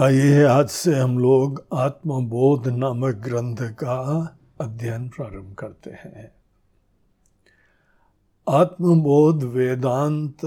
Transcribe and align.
आइए, 0.00 0.44
आज 0.44 0.68
से 0.68 0.94
हम 0.94 1.18
लोग 1.18 1.66
आत्मबोध 1.74 2.68
नामक 2.68 3.14
ग्रंथ 3.14 3.56
का 3.56 4.28
अध्ययन 4.60 5.08
प्रारंभ 5.08 5.54
करते 5.54 5.90
हैं। 5.90 6.32
आत्मबोध 8.48 9.42
वेदांत 9.42 10.38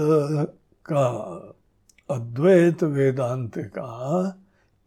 का, 0.90 1.06
अद्वैत 2.10 2.82
वेदांत 2.82 3.58
का 3.58 4.38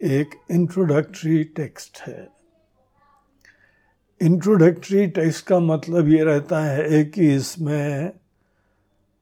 एक 0.01 0.29
इंट्रोडक्टरी 0.51 1.43
टेक्स्ट 1.43 1.97
है। 2.07 2.29
इंट्रोडक्टरी 4.21 5.07
टेक्स्ट 5.07 5.45
का 5.45 5.59
मतलब 5.59 6.07
ये 6.07 6.23
रहता 6.23 6.63
है 6.63 7.05
कि 7.05 7.35
इसमें 7.35 8.11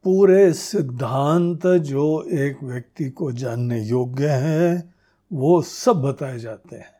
पूरे 0.04 0.52
सिद्धांत 0.52 1.66
जो 1.66 2.22
एक 2.22 2.62
व्यक्ति 2.62 3.10
को 3.10 3.32
जानने 3.32 3.80
योग्य 3.82 4.28
हैं, 4.28 4.94
वो 5.32 5.62
सब 5.62 6.02
बताए 6.02 6.38
जाते 6.38 6.76
हैं। 6.76 6.94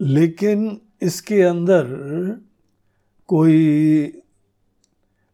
लेकिन 0.00 0.80
इसके 1.02 1.42
अंदर 1.42 1.84
कोई 3.26 4.04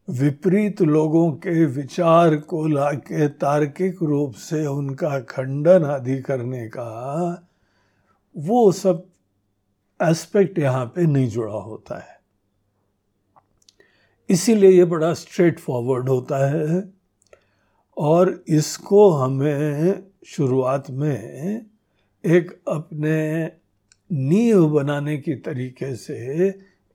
विपरीत 0.09 0.81
लोगों 0.81 1.31
के 1.31 1.65
विचार 1.65 2.35
को 2.35 2.67
लाके 2.67 3.27
तार्किक 3.27 4.03
रूप 4.03 4.33
से 4.33 4.65
उनका 4.65 5.19
खंडन 5.19 5.85
आदि 5.85 6.21
करने 6.21 6.67
का 6.67 7.47
वो 8.37 8.71
सब 8.71 9.05
एस्पेक्ट 10.03 10.59
यहाँ 10.59 10.85
पे 10.85 11.01
नहीं 11.01 11.29
जुड़ा 11.29 11.53
होता 11.53 11.99
है। 11.99 12.18
इसीलिए 14.29 14.69
ये 14.69 14.85
बड़ा 14.85 15.13
स्ट्रेट 15.13 15.59
फॉरवर्ड 15.59 16.09
होता 16.09 16.45
है। 16.49 16.93
और 17.97 18.43
इसको 18.47 19.09
हमें 19.11 20.03
शुरुआत 20.27 20.89
में 20.89 21.65
एक 22.25 22.61
अपने 22.67 23.51
नींव 24.11 24.69
बनाने 24.69 25.17
की 25.17 25.35
तरीके 25.35 25.95
से 25.95 26.17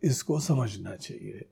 इसको 0.02 0.40
समझना 0.40 0.94
चाहिए। 0.96 1.44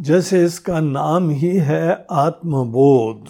जैसे 0.00 0.44
इसका 0.44 0.80
नाम 0.80 1.30
ही 1.30 1.56
है 1.56 2.06
आत्मबोध। 2.10 3.28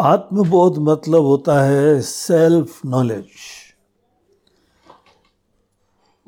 आत्मबोध 0.00 0.78
मतलब 0.78 1.22
होता 1.22 1.62
है 1.62 2.00
सेल्फ 2.00 2.80
नॉलेज 2.86 3.26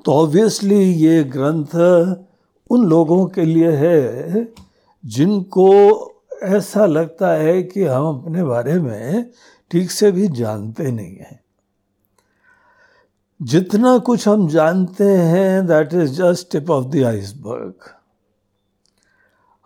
तो 0.05 0.12
ऑब्वियसली 0.12 0.83
ये 0.92 1.24
ग्रंथ 1.24 1.77
उन 2.70 2.84
लोगों 2.84 3.26
के 3.26 3.44
लिए 3.44 3.70
है 3.70 4.48
जिनको 5.06 5.70
ऐसा 6.42 6.86
लगता 6.86 7.30
है 7.30 7.62
कि 7.62 7.84
हम 7.84 8.18
अपने 8.18 8.44
बारे 8.44 8.80
में 8.80 9.30
ठीक 9.70 9.90
से 9.90 10.12
भी 10.12 10.28
जानते 10.28 10.90
नहीं 10.90 11.17
हैं। 11.17 11.40
जितना 13.42 13.98
कुछ 13.98 14.28
हम 14.28 14.48
जानते 14.48 15.05
हैं 15.05 15.67
that 15.67 15.95
is 15.95 16.11
just 16.11 16.52
tip 16.52 16.70
of 16.70 16.86
the 16.86 17.02
iceberg 17.05 17.74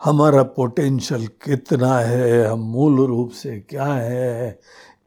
हमारा 0.05 0.43
पोटेंशियल 0.43 1.27
कितना 1.27 1.99
है, 1.99 2.47
हम 2.47 2.61
मूल 2.61 3.06
रूप 3.06 3.31
से 3.31 3.61
क्या 3.61 3.84
है। 3.84 4.61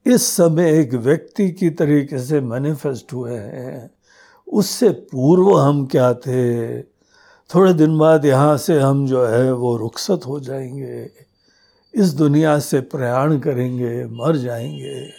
इस 0.06 0.26
समय 0.26 0.80
एक 0.80 0.94
व्यक्ति 0.94 1.52
की 1.52 1.70
तरीके 1.70 2.20
से 2.20 2.42
मैनिफेस्ट 2.42 3.14
हुए 3.14 3.38
हैं। 3.38 3.92
उससे 4.48 4.90
पूर्व 4.90 5.58
हम 5.58 5.86
क्या 5.86 6.14
थे? 6.14 6.80
थोड़े 7.56 7.74
दिन 7.74 7.98
बाद 7.98 8.26
यहाँ 8.26 8.58
से 8.58 8.80
हम 8.80 9.08
जो 9.08 9.26
है 9.26 9.54
वो 9.54 9.78
रुखसत 9.78 10.22
हो 10.28 10.40
जाएँगे। 10.40 11.12
इस 11.94 12.14
दुनिया 12.14 12.60
से 12.60 12.82
प्रयाण 12.82 13.40
करेंगे, 13.40 14.06
मर 14.06 14.36
जाएँगे। 14.36 15.10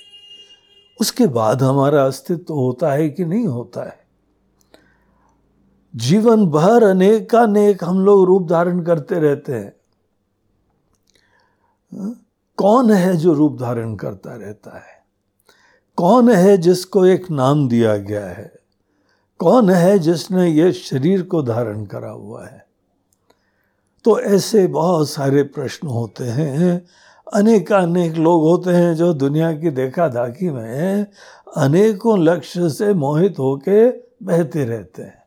उसके 1.00 1.26
बाद 1.26 1.62
हमारा 1.62 2.06
अस्तित्व 2.06 2.54
होता 2.54 2.92
है 2.92 3.08
कि 3.08 3.24
नहीं 3.24 3.46
होता 3.46 3.82
है? 3.82 3.98
जीवन 5.96 6.46
भर 6.46 6.82
अनेकानेक 6.82 7.84
हम 7.84 8.00
लोग 8.00 8.26
रूप 8.26 8.48
धारण 8.48 8.82
करते 8.82 9.14
रहते 9.14 9.52
हैं। 9.52 9.76
हाँ? 11.98 12.26
कौन 12.56 12.90
है 12.90 13.16
जो 13.16 13.32
रूप 13.32 13.60
धारण 13.60 13.94
करता 13.94 14.34
रहता 14.34 14.78
है? 14.78 15.04
कौन 15.96 16.30
है 16.30 16.58
जिसको 16.58 17.06
एक 17.06 17.30
नाम 17.30 17.68
दिया 17.68 17.96
गया 17.96 18.26
है? 18.26 18.57
कौन 19.38 19.70
है 19.70 19.98
जिसने 19.98 20.50
ये 20.50 20.72
शरीर 20.72 21.22
को 21.22 21.42
धारण 21.42 21.84
करा 21.84 22.10
हुआ 22.10 22.46
है? 22.46 22.66
तो 24.04 24.20
ऐसे 24.20 24.66
बहुत 24.66 25.10
सारे 25.10 25.42
प्रश्न 25.42 25.88
होते 25.88 26.24
हैं। 26.24 26.86
अनेक 27.34 27.72
अनेक 27.72 28.14
लोग 28.14 28.42
होते 28.42 28.70
हैं 28.70 28.94
जो 28.94 29.14
दुनिया 29.14 29.52
की 29.52 29.70
देखा 29.70 30.08
दाखी 30.08 30.50
में 30.50 31.06
अनेकों 31.56 32.18
लक्ष्य 32.18 32.70
से 32.70 32.94
मोहित 32.94 33.38
होके 33.38 33.90
बहते 34.26 34.64
रहते 34.64 35.02
हैं। 35.02 35.22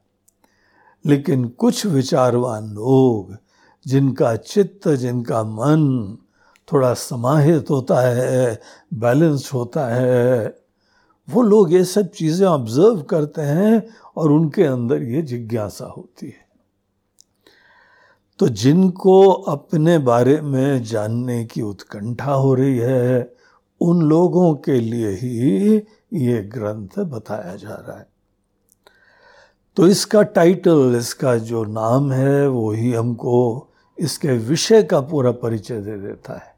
लेकिन 1.05 1.47
कुछ 1.47 1.85
विचारवान 1.85 2.63
लोग, 2.63 3.37
जिनका 3.87 4.35
चित्त, 4.35 4.89
जिनका 4.89 5.43
मन 5.43 6.17
थोड़ा 6.73 6.93
समाहित 6.93 7.69
होता 7.69 7.99
है, 7.99 8.61
बैलेंस 8.93 9.51
होता 9.53 9.87
है, 9.87 10.55
वो 11.29 11.41
लोग 11.41 11.73
ये 11.73 11.83
सब 11.83 12.07
चीज़ें 12.07 12.47
ऑब्ज़र्व 12.47 13.01
करते 13.01 13.41
हैं 13.41 13.89
और 14.15 14.31
उनके 14.31 14.63
अंदर 14.63 15.01
ये 15.01 15.21
जिज्ञासा 15.21 15.85
होती 15.85 16.27
है। 16.27 16.51
तो 18.39 18.47
जिनको 18.47 19.31
अपने 19.31 19.97
बारे 19.97 20.41
में 20.41 20.83
जानने 20.83 21.45
की 21.45 21.61
उत्कंठा 21.61 22.33
हो 22.33 22.53
रही 22.53 22.77
है, 22.77 23.35
उन 23.81 24.01
लोगों 24.01 24.55
के 24.55 24.79
लिए 24.79 25.09
ही 25.09 25.75
ये 26.13 26.43
ग्रंथ 26.43 26.99
बताया 26.99 27.55
जा 27.55 27.85
रहा 27.87 27.97
है। 27.97 28.07
तो 29.75 29.87
इसका 29.87 30.21
टाइटल 30.21 30.95
इसका 30.95 31.37
जो 31.37 31.63
नाम 31.63 32.11
है, 32.11 32.47
वो 32.47 32.71
ही 32.71 32.93
हमको 32.93 33.67
इसके 33.99 34.27
विषय 34.27 34.83
का 34.83 35.01
पूरा 35.01 35.31
परिचय 35.31 35.81
दे 35.81 35.97
देता 35.97 36.33
है। 36.33 36.55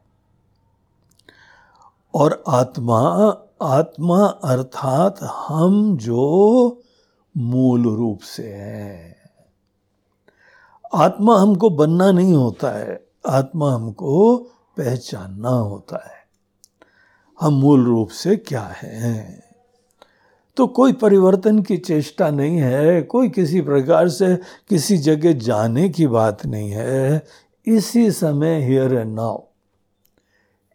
और 2.14 2.44
आत्मा 2.48 3.36
आत्मा 3.62 4.26
अर्थात 4.26 5.22
हम 5.22 5.96
जो 5.96 6.80
मूल 7.36 7.82
रूप 7.96 8.20
से 8.20 8.48
है। 8.48 9.16
आत्मा 10.94 11.38
हमको 11.38 11.70
बनना 11.70 12.12
नहीं 12.12 12.34
होता 12.34 12.78
है, 12.78 13.06
आत्मा 13.26 13.74
हमको 13.74 14.38
पहचानना 14.76 15.48
होता 15.48 15.96
है। 15.96 16.24
हम 17.40 17.52
मूल 17.52 17.84
रूप 17.84 18.08
से 18.08 18.36
क्या 18.36 18.74
हैं? 18.76 19.42
तो 20.56 20.66
कोई 20.66 20.92
परिवर्तन 20.92 21.62
की 21.62 21.76
चेष्टा 21.76 22.30
नहीं 22.30 22.56
है, 22.56 23.02
कोई 23.02 23.28
किसी 23.28 23.60
प्रकार 23.60 24.08
से 24.08 24.36
किसी 24.68 24.98
जगह 24.98 25.32
जाने 25.32 25.88
की 25.88 26.06
बात 26.06 26.46
नहीं 26.46 26.70
है। 26.70 27.26
इसी 27.66 28.10
समय 28.10 28.62
हियर 28.62 28.94
एंड 28.94 29.14
नाउ 29.14 29.42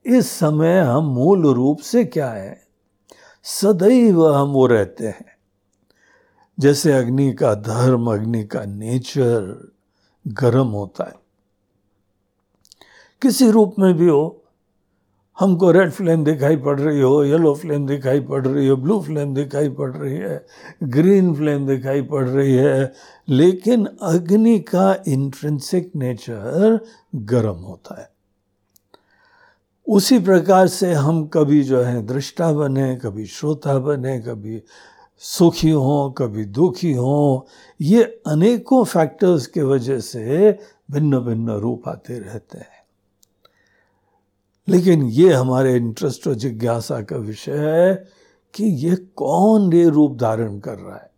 इस 0.05 0.29
समय 0.29 0.79
हम 0.79 1.03
मूल 1.03 1.53
रूप 1.53 1.79
से 1.79 2.05
क्या 2.05 2.29
है? 2.29 2.61
सदैव 3.43 4.33
हम 4.33 4.49
वो 4.49 4.65
रहते 4.67 5.07
हैं। 5.07 5.38
जैसे 6.59 6.93
अग्नि 6.93 7.33
का 7.33 7.55
धर्म, 7.55 8.13
अग्नि 8.13 8.43
का 8.43 8.65
नेचर 8.65 9.71
गर्म 10.27 10.67
होता 10.67 11.03
है। 11.03 11.15
किसी 13.21 13.51
रूप 13.51 13.75
में 13.79 13.93
भी 13.93 14.07
हो, 14.07 14.43
हमको 15.39 15.71
रेड 15.71 15.91
फ्लेम 15.91 16.23
दिखाई 16.23 16.57
पड़ 16.57 16.79
रही 16.79 17.01
हो, 17.01 17.23
येलो 17.23 17.53
फ्लेम 17.53 17.87
दिखाई 17.87 18.19
पड़ 18.19 18.47
रही 18.47 18.67
हो, 18.67 18.75
ब्लू 18.75 19.01
फ्लेम 19.01 19.33
दिखाई 19.33 19.69
पड़ 19.69 19.97
रही 19.97 20.15
है, 20.15 20.45
ग्रीन 20.83 21.35
फ्लेम 21.35 21.67
दिखाई 21.67 22.01
पड़ 22.01 22.29
रही 22.29 22.53
है, 22.53 22.93
लेकिन 23.29 23.87
अग्नि 24.01 24.59
का 24.59 25.03
इंट्रेंसिक 25.07 25.91
नेचर 25.95 26.79
गर्म 27.15 27.57
होता 27.57 28.01
है। 28.01 28.09
उसी 29.87 30.19
प्रकार 30.19 30.67
से 30.67 30.93
हम 30.93 31.27
कभी 31.27 31.63
जो 31.63 31.81
है 31.81 32.05
दृष्टा 32.05 32.53
बने, 32.53 32.95
कभी 32.95 33.25
श्रोता 33.25 33.79
बने, 33.79 34.19
कभी 34.19 34.63
सुखी 35.21 35.69
हों, 35.69 36.11
कभी 36.11 36.45
दुखी 36.45 36.93
हों, 36.93 37.49
ये 37.81 38.21
अनेकों 38.27 38.83
फैक्टर्स 38.83 39.47
के 39.47 39.61
वजह 39.61 39.99
से 39.99 40.59
भिन्न 40.91 41.19
भिन्न 41.19 41.49
रूप 41.49 41.87
आते 41.87 42.19
रहते 42.19 42.57
हैं। 42.57 42.85
लेकिन 44.67 45.03
ये 45.03 45.33
हमारे 45.33 45.75
इंटरेस्ट 45.75 46.27
और 46.27 46.33
जिज्ञासा 46.33 47.01
का 47.01 47.15
विषय 47.15 47.57
है 47.57 48.07
कि 48.53 48.63
ये 48.63 48.95
कौन 48.95 49.73
ये 49.73 49.89
रूप 49.89 50.17
धारण 50.17 50.59
कर 50.59 50.79
रहा 50.79 50.97
है। 50.97 51.11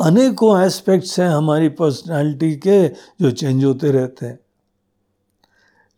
अनेकों 0.00 0.62
एस्पेक्ट्स 0.62 1.20
हैं 1.20 1.28
हमारी 1.28 1.68
पर्सनालिटी 1.68 2.56
के 2.56 2.88
जो 2.88 3.30
चेंज 3.30 3.64
होते 3.64 3.90
रहते 3.90 4.26
हैं। 4.26 4.40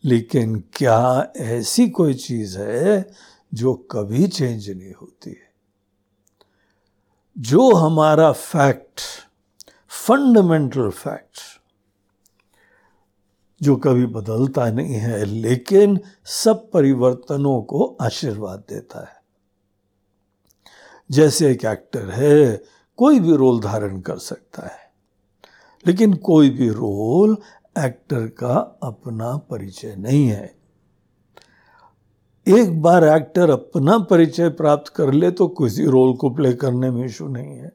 लेकिन 0.04 0.64
क्या 0.72 1.32
ऐसी 1.36 1.88
कोई 1.90 2.14
चीज़ 2.14 2.58
है 2.58 3.10
जो 3.54 3.74
कभी 3.74 4.28
चेंज 4.28 4.70
नहीं 4.70 4.92
होती 4.92 5.30
है? 5.30 5.49
जो 7.40 7.74
हमारा 7.74 8.32
फैक्ट 8.32 9.00
फंडामेंटल 9.88 10.90
फैक्ट 10.90 11.38
जो 13.62 13.76
कभी 13.76 14.06
बदलता 14.06 14.70
नहीं 14.70 14.94
है, 14.94 15.24
लेकिन 15.24 16.00
सब 16.24 16.70
परिवर्तनों 16.70 17.62
को 17.62 17.96
आशीर्वाद 18.00 18.64
देता 18.68 19.00
है। 19.00 19.22
जैसे 21.10 21.50
एक 21.50 21.64
एक्टर 21.64 22.10
है, 22.10 22.64
कोई 22.96 23.20
भी 23.20 23.36
रोल 23.36 23.60
धारण 23.60 24.00
कर 24.00 24.18
सकता 24.18 24.66
है, 24.66 24.92
लेकिन 25.86 26.14
कोई 26.14 26.50
भी 26.50 26.68
रोल 26.68 27.36
एक्टर 27.78 28.26
का 28.26 28.80
अपना 28.82 29.36
परिचय 29.36 29.96
नहीं 29.96 30.28
है। 30.28 30.59
एक 32.46 32.80
बार 32.82 33.04
एक्टर 33.04 33.50
अपना 33.50 33.98
परिचय 33.98 34.48
प्राप्त 34.48 34.88
कर 34.88 35.12
ले 35.12 35.30
तो 35.30 35.48
किसी 35.48 35.84
रोल 35.84 36.16
को 36.16 36.30
प्ले 36.30 36.52
करने 36.52 36.90
में 36.90 37.04
इशू 37.04 37.28
नहीं 37.28 37.56
है। 37.56 37.72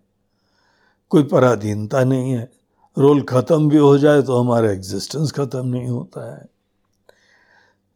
कोई 1.10 1.24
पराधीनता 1.24 2.04
नहीं 2.04 2.32
है। 2.32 2.52
रोल 2.98 3.22
खत्म 3.22 3.70
भी 3.70 3.78
हो 3.78 3.98
जाए 3.98 4.22
तो 4.22 4.38
हमारा 4.38 4.72
एग्जिस्टेंस 4.72 5.32
खत्म 5.32 5.68
नहीं 5.68 5.88
होता 5.88 6.36
है। 6.36 6.46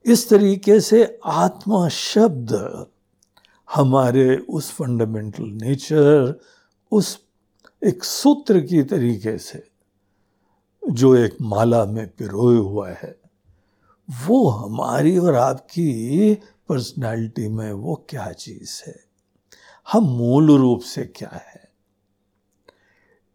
इस 0.06 0.30
तरीके 0.30 0.80
से 0.80 1.19
आत्मा 1.25 1.88
शब्द 1.89 2.54
हमारे 3.74 4.38
उस 4.50 4.71
फंडामेंटल 4.71 5.44
नेचर 5.44 6.39
उस 6.92 7.18
एक 7.83 8.04
सूत्र 8.04 8.60
की 8.60 8.83
तरीके 8.83 9.38
से 9.38 9.63
जो 10.83 11.16
एक 11.16 11.36
माला 11.42 11.86
में 11.86 12.07
पिरोए 12.07 12.57
हुआ 12.57 12.89
है, 12.89 13.16
वो 14.10 14.50
हमारी 14.50 15.18
और 15.18 15.36
आपकी 15.36 16.33
पर्सनालिटी 16.69 17.48
में 17.48 17.74
वो 17.74 18.06
क्या 18.10 18.31
चीज़ 18.31 18.83
है? 18.88 19.00
हम 19.92 20.04
मूल 20.04 20.57
रूप 20.57 20.81
से 20.81 21.04
क्या 21.04 21.31
है? 21.33 21.71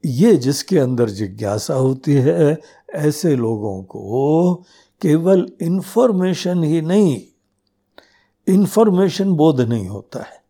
ये 0.04 0.36
जिसके 0.36 0.78
अंदर 0.78 1.10
जिज्ञासा 1.10 1.74
होती 1.74 2.14
है, 2.14 2.60
ऐसे 2.94 3.36
लोगों 3.36 3.82
को 3.82 4.54
केवल 5.00 5.52
इंफॉर्मेशन 5.62 6.62
ही 6.62 6.80
नहीं 6.80 7.26
इंफॉर्मेशन 8.48 9.32
बोध 9.32 9.60
नहीं 9.60 9.88
होता 9.88 10.22
है। 10.22 10.44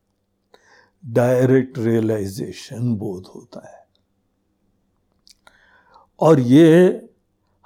डायरेक्ट 1.06 1.78
रियलाइजेशन 1.78 2.94
बोध 2.94 3.24
होता 3.34 3.68
है। 3.68 3.86
और 6.20 6.40
ये 6.40 7.00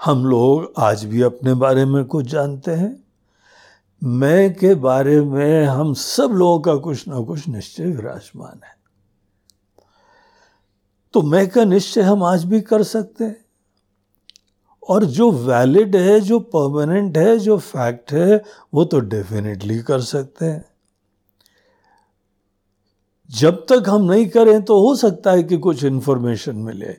हम 0.04 0.26
लोग 0.26 0.72
आज 0.78 1.04
भी 1.04 1.22
अपने 1.22 1.54
बारे 1.54 1.84
में 1.84 2.04
कुछ 2.04 2.26
जानते 2.26 2.70
हैं? 2.70 3.07
मैं 4.04 4.54
के 4.54 4.74
बारे 4.74 5.20
में 5.20 5.64
हम 5.64 5.94
सब 5.94 6.30
लोगों 6.32 6.60
का 6.60 6.74
कुछ 6.74 7.08
ना 7.08 7.20
कुछ 7.20 7.48
निश्चय 7.48 7.84
विराजमान 7.84 8.60
है। 8.64 8.78
तो 11.12 11.22
मैं 11.22 11.48
का 11.48 11.64
निश्चय 11.64 12.00
हम 12.00 12.22
आज 12.22 12.44
भी 12.44 12.60
कर 12.60 12.82
सकते 12.82 13.24
हैं। 13.24 13.44
और 14.88 15.04
जो 15.04 15.30
वैलिड 15.30 15.96
है, 15.96 16.20
जो 16.20 16.40
परमानेंट 16.40 17.18
है, 17.18 17.38
जो 17.38 17.58
फैक्ट 17.58 18.12
है, 18.12 18.44
वो 18.74 18.84
तो 18.84 19.00
डेफिनेटली 19.00 19.78
कर 19.78 20.00
सकते 20.00 20.44
हैं। 20.44 20.64
जब 23.30 23.66
तक 23.68 23.84
हम 23.88 24.02
नहीं 24.02 24.28
करें 24.28 24.62
तो 24.62 24.88
हो 24.88 24.96
सकता 24.96 25.30
है 25.30 25.42
कि 25.42 25.58
कुछ 25.58 25.84
इंफॉर्मेशन 25.84 26.56
मिले। 26.56 26.96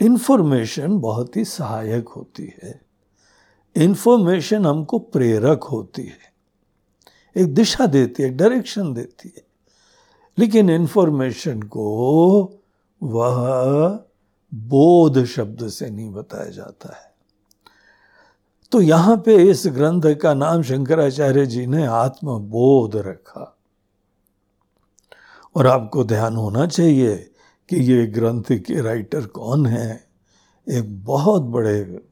इंफॉर्मेशन 0.00 0.98
बहुत 0.98 1.36
ही 1.36 1.44
सहायक 1.44 2.08
होती 2.08 2.54
है। 2.62 2.81
इंफॉर्मेशन 3.76 4.66
हमको 4.66 4.98
प्रेरक 4.98 5.62
होती 5.62 6.02
है। 6.02 6.32
एक 7.36 7.54
दिशा 7.54 7.86
देती 7.86 8.22
है 8.22 8.30
डायरेक्शन 8.30 8.94
देती 8.94 9.34
है। 9.36 9.42
लेकिन 10.38 10.70
इन्फॉर्मेशन 10.70 11.62
को 11.62 12.52
वह 13.02 14.00
बोध 14.54 15.24
शब्द 15.24 15.68
से 15.68 15.90
नहीं 15.90 16.12
बताया 16.12 16.50
जाता 16.50 16.96
है। 16.96 17.12
तो 18.72 18.80
यहाँ 18.80 19.16
पे 19.16 19.50
इस 19.50 19.62
ग्रंथ 19.66 20.16
का 20.16 20.34
नाम 20.34 20.62
शंकराचार्य 20.62 21.46
जी 21.46 21.66
ने 21.66 21.86
आत्मबोध 21.86 22.96
रखा। 22.96 23.58
और 25.56 25.66
आपको 25.66 26.04
ध्यान 26.04 26.36
होना 26.36 26.66
चाहिए 26.66 27.16
कि 27.68 27.76
ये 27.76 28.06
ग्रंथ 28.06 28.44
के 28.50 28.80
राइटर 28.80 29.26
कौन 29.26 29.66
है? 29.66 30.06
एक 30.68 31.04
बहुत 31.04 31.42
बड़े 31.42 32.08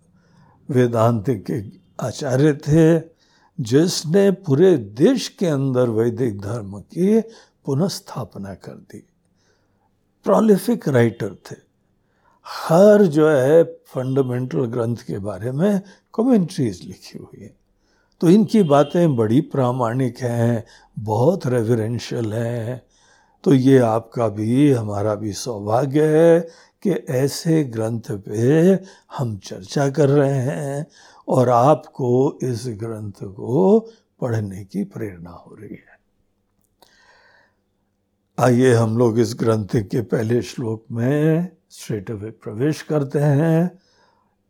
वेदांत 0.70 1.24
के 1.28 1.62
आचार्य 2.06 2.52
थे, 2.52 3.02
जिसने 3.60 4.30
पूरे 4.30 4.76
देश 4.76 5.28
के 5.28 5.46
अंदर 5.46 5.88
वैदिक 5.88 6.40
धर्म 6.40 6.80
की 6.80 7.20
पुनस्थापना 7.64 8.54
कर 8.54 8.72
दी। 8.72 9.06
प्रोलिफिक 10.24 10.88
राइटर 10.88 11.34
थे। 11.34 11.56
हर 12.46 13.02
जो 13.02 13.28
है 13.28 13.64
फंडामेंटल 13.64 14.64
ग्रंथ 14.64 14.96
के 14.96 15.18
बारे 15.18 15.52
में 15.52 15.82
कमेंट्रीज 16.14 16.82
लिखी 16.84 17.18
हुई 17.18 17.40
है। 17.40 17.56
तो 18.20 18.30
इनकी 18.30 18.62
बातें 18.62 19.16
बड़ी 19.16 19.40
प्रामाणिक 19.40 20.18
हैं, 20.18 20.66
बहुत 20.98 21.46
रेवरेंशियल 21.46 22.32
हैं। 22.32 22.82
तो 23.44 23.54
ये 23.54 23.78
आपका 23.78 24.28
भी, 24.28 24.72
हमारा 24.72 25.14
भी 25.14 25.32
सौभाग्य 25.32 26.04
है 26.04 26.48
कि 26.82 26.90
ऐसे 26.90 27.64
ग्रंथ 27.64 28.00
पे 28.10 28.72
हम 29.18 29.38
चर्चा 29.38 29.90
कर 29.90 30.08
रहे 30.08 30.38
हैं 30.38 30.86
और 31.28 31.48
आपको 31.48 32.38
इस 32.42 32.64
ग्रंथ 32.68 33.12
को 33.12 33.80
पढ़ने 34.20 34.64
की 34.64 34.84
प्रेरणा 34.84 35.30
हो 35.30 35.54
रही 35.54 35.74
है। 35.74 35.90
आइए 38.38 38.74
हम 38.74 38.98
लोग 38.98 39.18
इस 39.18 39.36
ग्रंथ 39.38 39.66
के 39.74 40.02
पहले 40.02 40.42
श्लोक 40.42 40.84
में 40.92 41.48
स्ट्रेट 41.70 42.10
अवे 42.10 42.30
प्रवेश 42.30 42.82
करते 42.82 43.18
हैं। 43.18 43.78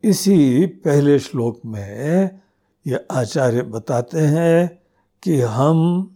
इसी 0.04 0.66
पहले 0.66 1.18
श्लोक 1.18 1.60
में 1.66 2.40
ये 2.86 3.06
आचार्य 3.10 3.62
बताते 3.62 4.20
हैं 4.20 4.82
कि 5.22 5.40
हम 5.40 6.10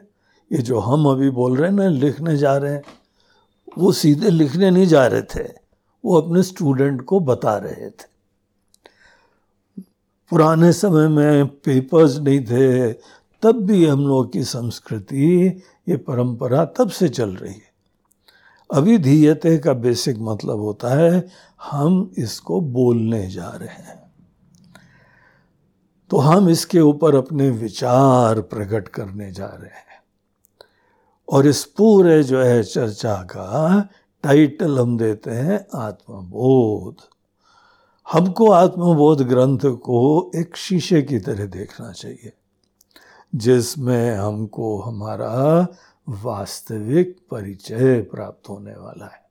ये 0.53 0.59
जो 0.59 0.79
हम 0.79 1.07
अभी 1.07 1.31
बोल 1.31 1.57
रहे 1.57 1.71
हैं 1.71 1.77
ना, 1.77 1.89
लिखने 1.89 2.37
जा 2.37 2.57
रहे 2.57 2.73
हैं, 2.73 2.83
वो 3.79 3.93
सीधे 3.93 4.31
लिखने 4.31 4.71
नहीं 4.71 4.87
जा 4.87 5.07
रहे 5.07 5.23
थे। 5.23 5.49
वो 6.05 6.21
अपने 6.21 6.43
स्टूडेंट 6.43 7.05
को 7.05 7.21
बता 7.21 7.57
रहे 7.57 7.91
थे। 7.91 8.14
पुराने 10.35 10.73
समय 10.73 11.09
में 11.09 11.47
पेपर्स 11.47 12.17
नहीं 12.19 12.41
थे, 12.41 12.93
तब 13.43 13.53
भी 13.53 13.87
हम 13.87 14.07
लोग 14.07 14.33
की 14.33 14.45
संस्कृति, 14.45 15.47
ये 15.89 15.97
परंपरा 15.97 16.65
तब 16.65 16.91
से 16.91 17.09
चल 17.09 17.31
रही 17.31 17.55
है। 17.55 17.73
अभिधीयते 18.75 19.59
का 19.59 19.73
बेसिक 19.73 20.17
मतलब 20.19 20.59
होता 20.59 20.89
है, 20.89 21.29
हम 21.63 22.13
इसको 22.19 22.61
बोलने 22.61 23.31
जा 23.31 23.49
रहे 23.49 23.69
हैं। 23.69 24.13
तो 26.11 26.17
हम 26.17 26.49
इसके 26.49 26.81
ऊपर 26.81 27.15
अपने 27.15 27.51
विचार 27.51 28.41
प्रकट 28.41 28.89
करने 28.89 29.33
जा 29.33 29.47
रहे 29.47 29.69
हैं। 29.69 30.03
और 31.29 31.47
इस 31.47 31.65
पूरे 31.65 32.23
जो 32.23 32.43
है 32.43 32.63
चर्चा 32.63 33.15
का 33.15 33.89
टाइटल 34.23 34.79
हम 34.79 34.99
देते 34.99 35.31
हैं 35.31 35.67
आत्मबोध। 35.75 37.14
हमको 38.07 38.51
आत्मबोध 38.51 39.23
ग्रंथ 39.29 39.59
को 39.81 40.31
एक 40.37 40.57
शीशे 40.57 41.03
की 41.03 41.19
तरह 41.19 41.47
देखना 41.47 41.91
चाहिए, 41.93 42.33
जिसमें 43.33 44.15
हमको 44.15 44.79
हमारा 44.79 45.67
वास्तविक 46.09 47.17
परिचय 47.31 48.01
प्राप्त 48.11 48.49
होने 48.49 48.73
वाला 48.73 49.05
है। 49.05 49.23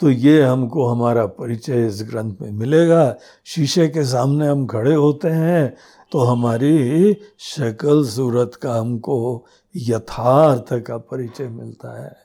तो 0.00 0.10
ये 0.10 0.42
हमको 0.42 0.86
हमारा 0.86 1.24
परिचय 1.26 1.86
इस 1.86 2.02
ग्रंथ 2.02 2.34
में 2.40 2.50
मिलेगा। 2.50 3.14
शीशे 3.46 3.88
के 3.88 4.04
सामने 4.04 4.46
हम 4.48 4.66
खड़े 4.66 4.94
होते 4.94 5.28
हैं 5.28 5.76
तो 6.12 6.18
हमारी 6.20 7.16
शक्ल 7.38 8.04
सूरत 8.06 8.54
का 8.54 8.74
हमको 8.74 9.46
यथार्थ 9.74 10.72
का 10.86 10.98
परिचय 10.98 11.48
मिलता 11.48 12.02
है। 12.02 12.16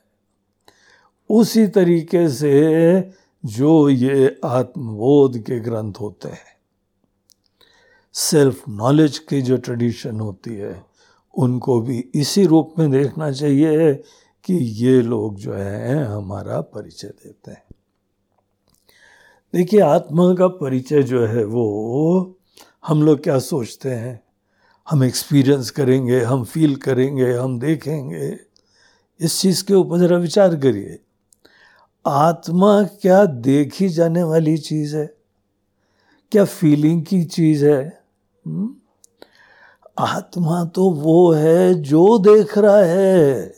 उसी 1.29 1.67
तरीके 1.67 2.27
से 2.29 2.53
जो 3.45 3.89
ये 3.89 4.39
आत्मबोध 4.45 5.37
के 5.37 5.59
ग्रंथ 5.59 5.93
होते 6.01 6.29
हैं 6.29 6.53
सेल्फ 8.13 8.69
नॉलेज 8.69 9.19
की 9.19 9.41
जो 9.41 9.57
ट्रेडिशन 9.57 10.19
होती 10.19 10.55
है, 10.55 10.85
उनको 11.37 11.81
भी 11.81 12.09
इसी 12.15 12.45
रूप 12.45 12.73
में 12.79 12.91
देखना 12.91 13.31
चाहिए 13.31 13.93
कि 14.43 14.53
ये 14.53 15.01
लोग 15.01 15.35
जो 15.35 15.53
है, 15.53 16.03
हमारा 16.03 16.61
परिचय 16.61 17.07
देते 17.07 17.51
हैं। 17.51 17.63
देखिए, 19.53 19.79
आत्मा 19.79 20.33
का 20.33 20.47
परिचय 20.47 21.03
जो 21.03 21.25
है 21.25 21.45
वो, 21.45 22.37
हम 22.85 23.03
लोग 23.03 23.23
क्या 23.23 23.39
सोचते 23.39 23.89
हैं? 23.89 24.23
हम 24.89 25.03
एक्सपीरियंस 25.03 25.69
करेंगे, 25.69 26.21
हम 26.21 26.43
फील 26.43 26.75
करेंगे, 26.75 27.33
हम 27.33 27.59
देखेंगे। 27.59 28.37
इस 29.19 29.41
चीज़ 29.41 29.65
के 29.65 29.73
ऊपर 29.73 29.97
ज़रा 29.97 30.17
विचार 30.17 30.55
करिए। 30.55 31.02
आत्मा 32.05 32.81
क्या 33.01 33.25
देखी 33.25 33.89
जाने 33.89 34.23
वाली 34.23 34.57
चीज़ 34.57 34.95
है 34.97 35.05
क्या 36.31 36.45
फीलिंग 36.45 37.05
की 37.05 37.23
चीज़ 37.25 37.65
है? 37.65 37.81
हम्म? 38.45 38.75
आत्मा 39.99 40.63
तो 40.65 40.89
वो 40.91 41.31
है 41.31 41.73
जो 41.81 42.17
देख 42.19 42.57
रहा 42.57 42.77
है 42.77 43.53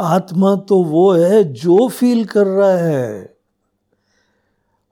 आत्मा 0.00 0.54
तो 0.68 0.82
वो 0.84 1.12
है 1.12 1.42
जो 1.54 1.88
फील 1.88 2.24
कर 2.24 2.46
रहा 2.46 2.76
है 2.76 3.36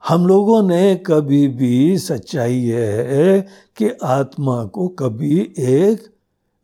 हम 0.03 0.27
लोगों 0.27 0.61
ने 0.63 0.95
कभी 0.95 1.47
भी 1.47 1.97
सच्चाई 1.97 2.55
यह 2.55 3.03
है 3.09 3.41
कि 3.77 3.89
आत्मा 4.05 4.63
को 4.65 4.87
कभी 4.99 5.39
एक 5.59 6.07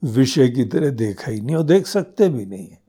विषय 0.02 0.50
की 0.50 0.66
तरह 0.66 0.90
देखा 0.98 1.32
ही 1.32 1.42
नहीं 1.42 1.56
और 1.56 1.64
देख 1.64 1.88
सकते 1.88 2.30
भी 2.30 2.46
नहीं 2.46 2.68
है 2.68 2.83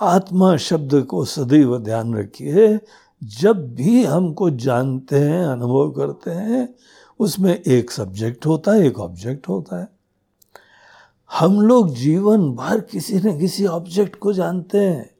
आत्मा 0.00 0.56
शब्द 0.56 1.02
को 1.02 1.24
सदैव 1.24 1.78
ध्यान 1.78 2.14
रखिए। 2.14 2.80
जब 3.24 3.74
भी 3.74 4.04
हमको 4.04 4.50
जानते 4.50 5.18
हैं, 5.18 5.46
अनुभव 5.46 5.90
करते 5.90 6.30
हैं, 6.30 6.74
उसमें 7.18 7.62
एक 7.66 7.90
सब्जेक्ट 7.90 8.46
होता 8.46 8.72
है, 8.72 8.86
एक 8.86 9.00
ऑब्जेक्ट 9.00 9.48
होता 9.48 9.80
है। 9.80 9.88
हम 11.32 11.60
लोग 11.60 11.94
जीवन 11.94 12.52
भर 12.52 12.80
किसी 12.80 13.14
न 13.14 13.38
किसी 13.38 13.66
ऑब्जेक्ट 13.66 14.18
को 14.18 14.32
जानते 14.32 14.78
हैं। 14.78 15.10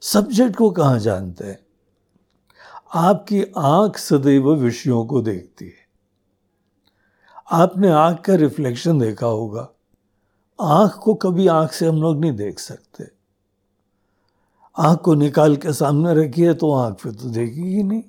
सब्जेक्ट 0.00 0.56
को 0.56 0.70
कहाँ 0.70 0.98
जानते 0.98 1.44
हैं? 1.44 1.66
आपकी 2.94 3.44
आँख 3.58 3.98
सदैव 3.98 4.54
विषयों 4.54 5.06
को 5.06 5.22
देखती 5.22 5.64
है। 5.64 5.84
आपने 7.50 7.88
आँख 7.88 8.20
का 8.20 8.34
रिफ्लेक्शन 8.34 8.98
देखा 8.98 9.26
होगा। 9.26 9.68
आँख 10.60 10.94
को 10.94 11.14
कभी 11.14 11.46
आँख 11.46 11.72
से 11.72 11.86
हम 11.86 12.02
लोग 12.02 12.20
नहीं 12.20 12.32
देख 12.32 12.58
सकते। 12.58 13.04
आँख 14.78 15.00
को 15.00 15.14
निकाल 15.14 15.56
के 15.56 15.72
सामने 15.72 16.14
रखिए 16.14 16.54
तो 16.54 16.72
आँख 16.72 16.96
फिर 16.96 17.12
तो 17.12 17.28
देखेगी 17.28 17.82
नहीं। 17.82 18.02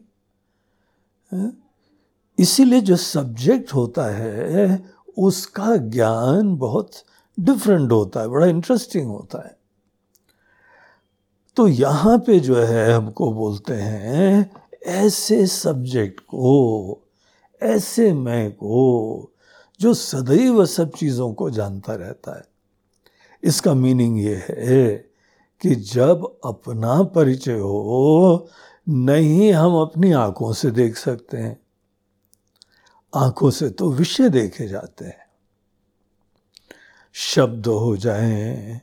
इसीलिए 2.40 2.82
जो 2.82 2.96
सब्जेक्ट 2.96 3.74
होता 3.74 4.06
है, 4.06 4.86
उसका 5.18 5.76
ज्ञान 5.76 6.56
बहुत 6.58 6.92
डिफरेंट 7.40 7.92
होता 7.92 8.20
है, 8.20 8.28
बड़ा 8.28 8.46
इंटरेस्टिंग 8.46 9.08
होता 9.08 9.48
है। 9.48 9.58
तो 11.56 11.68
यहाँ 11.68 12.18
पे 12.18 12.40
जो 12.40 12.56
है, 12.56 12.94
हमको 12.94 13.32
बोलते 13.34 13.74
हैं, 13.74 14.52
ऐसे 14.86 15.48
सब्जेक्ट 15.48 16.20
को, 16.20 17.02
ऐसे 17.62 18.14
मैं 18.14 18.52
को 18.52 19.32
जो 19.80 19.94
सदैव 19.94 20.66
सब 20.66 20.92
चीज़ों 20.92 21.34
को 21.34 21.50
जानता 21.50 21.96
रहता 21.96 22.38
है। 22.38 22.44
इसका 23.44 23.74
मीनिंग 23.74 24.20
ये 24.20 24.46
है 24.50 25.10
कि 25.62 25.76
जब 25.76 26.40
अपना 26.46 27.04
परिचय 27.04 27.60
हो 27.60 28.50
नहीं 28.90 29.54
हम 29.54 29.76
अपनी 29.82 30.12
आँखों 30.12 30.54
से 30.54 30.72
देख 30.72 30.98
सकते 30.98 31.38
हैं। 31.38 31.60
आँखों 33.16 33.52
से 33.52 33.70
तो 33.70 33.92
विषय 33.92 34.30
देखे 34.30 34.68
जाते 34.68 35.06
हैं। 35.06 35.26
शब्द 37.14 37.68
हो 37.68 37.98
जाए 37.98 38.82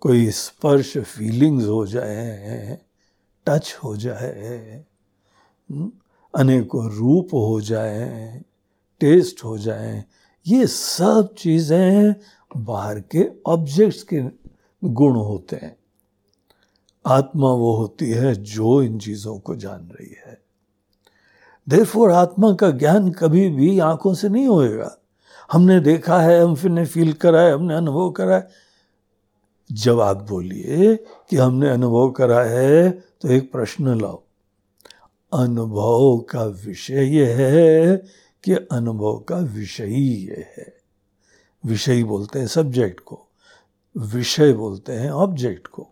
कोई 0.00 0.30
स्पर्श 0.30 0.98
फीलिंग्स 0.98 1.64
हो 1.64 1.86
जाए 1.86 2.78
टच 3.46 3.78
हो 3.84 3.96
जाए 3.96 4.84
हम्म, 5.70 5.92
अनेकों 6.34 6.90
रूप 6.90 7.28
हो 7.34 7.60
जाए 7.60 8.42
टेस्ट 9.00 9.44
हो 9.44 9.58
जाए 9.58 10.04
ये 10.46 10.66
सब 10.66 11.34
चीज़ें 11.38 12.14
बाहर 12.56 13.00
के 13.00 13.26
ऑब्जेक्ट्स 13.46 14.02
के 14.02 14.22
गुण 14.84 15.16
होते 15.16 15.56
हैं। 15.56 15.76
आत्मा 17.06 17.50
वो 17.52 17.72
होती 17.76 18.10
है 18.10 18.34
जो 18.34 18.82
इन 18.82 18.98
चीज़ों 18.98 19.38
को 19.38 19.56
जान 19.56 19.88
रही 19.92 20.14
है। 20.26 20.40
देर 21.68 22.10
आत्मा 22.10 22.52
का 22.52 22.70
ज्ञान 22.70 23.10
कभी 23.10 23.48
भी 23.48 23.78
आँखों 23.78 24.14
से 24.14 24.28
नहीं 24.28 24.46
होएगा। 24.46 24.98
हमने 25.52 25.80
देखा 25.80 26.20
है 26.20 26.42
हम 26.42 26.54
फिर 26.54 26.70
ने 26.70 26.84
फील 26.86 27.12
करा 27.12 27.40
है, 27.40 27.52
हमने 27.52 27.74
अनुभव 27.74 28.10
करा 28.10 28.36
है। 28.36 28.48
जब 29.72 30.00
आप 30.00 30.26
बोलिए 30.28 30.96
कि 31.30 31.36
हमने 31.36 31.70
अनुभव 31.70 32.10
करा 32.10 32.40
है 32.40 32.90
तो 32.90 33.28
एक 33.28 33.52
प्रश्न 33.52 34.00
लाओ। 34.00 34.22
अनुभव 35.32 36.18
का 36.30 36.44
विषय 36.44 37.04
यह 37.18 37.36
है 37.38 38.02
कि 38.44 38.52
अनुभव 38.54 39.18
का 39.18 39.36
विषय 39.36 39.84
ही 39.84 40.08
ये 40.08 40.54
है। 40.58 40.76
विषय 41.66 42.02
बोलते 42.02 42.38
हैं 42.38 42.46
सब्जेक्ट 42.46 43.00
को। 43.00 43.26
विषय 43.96 44.52
बोलते 44.52 44.92
हैं 44.92 45.10
ऑब्जेक्ट 45.10 45.66
को। 45.66 45.88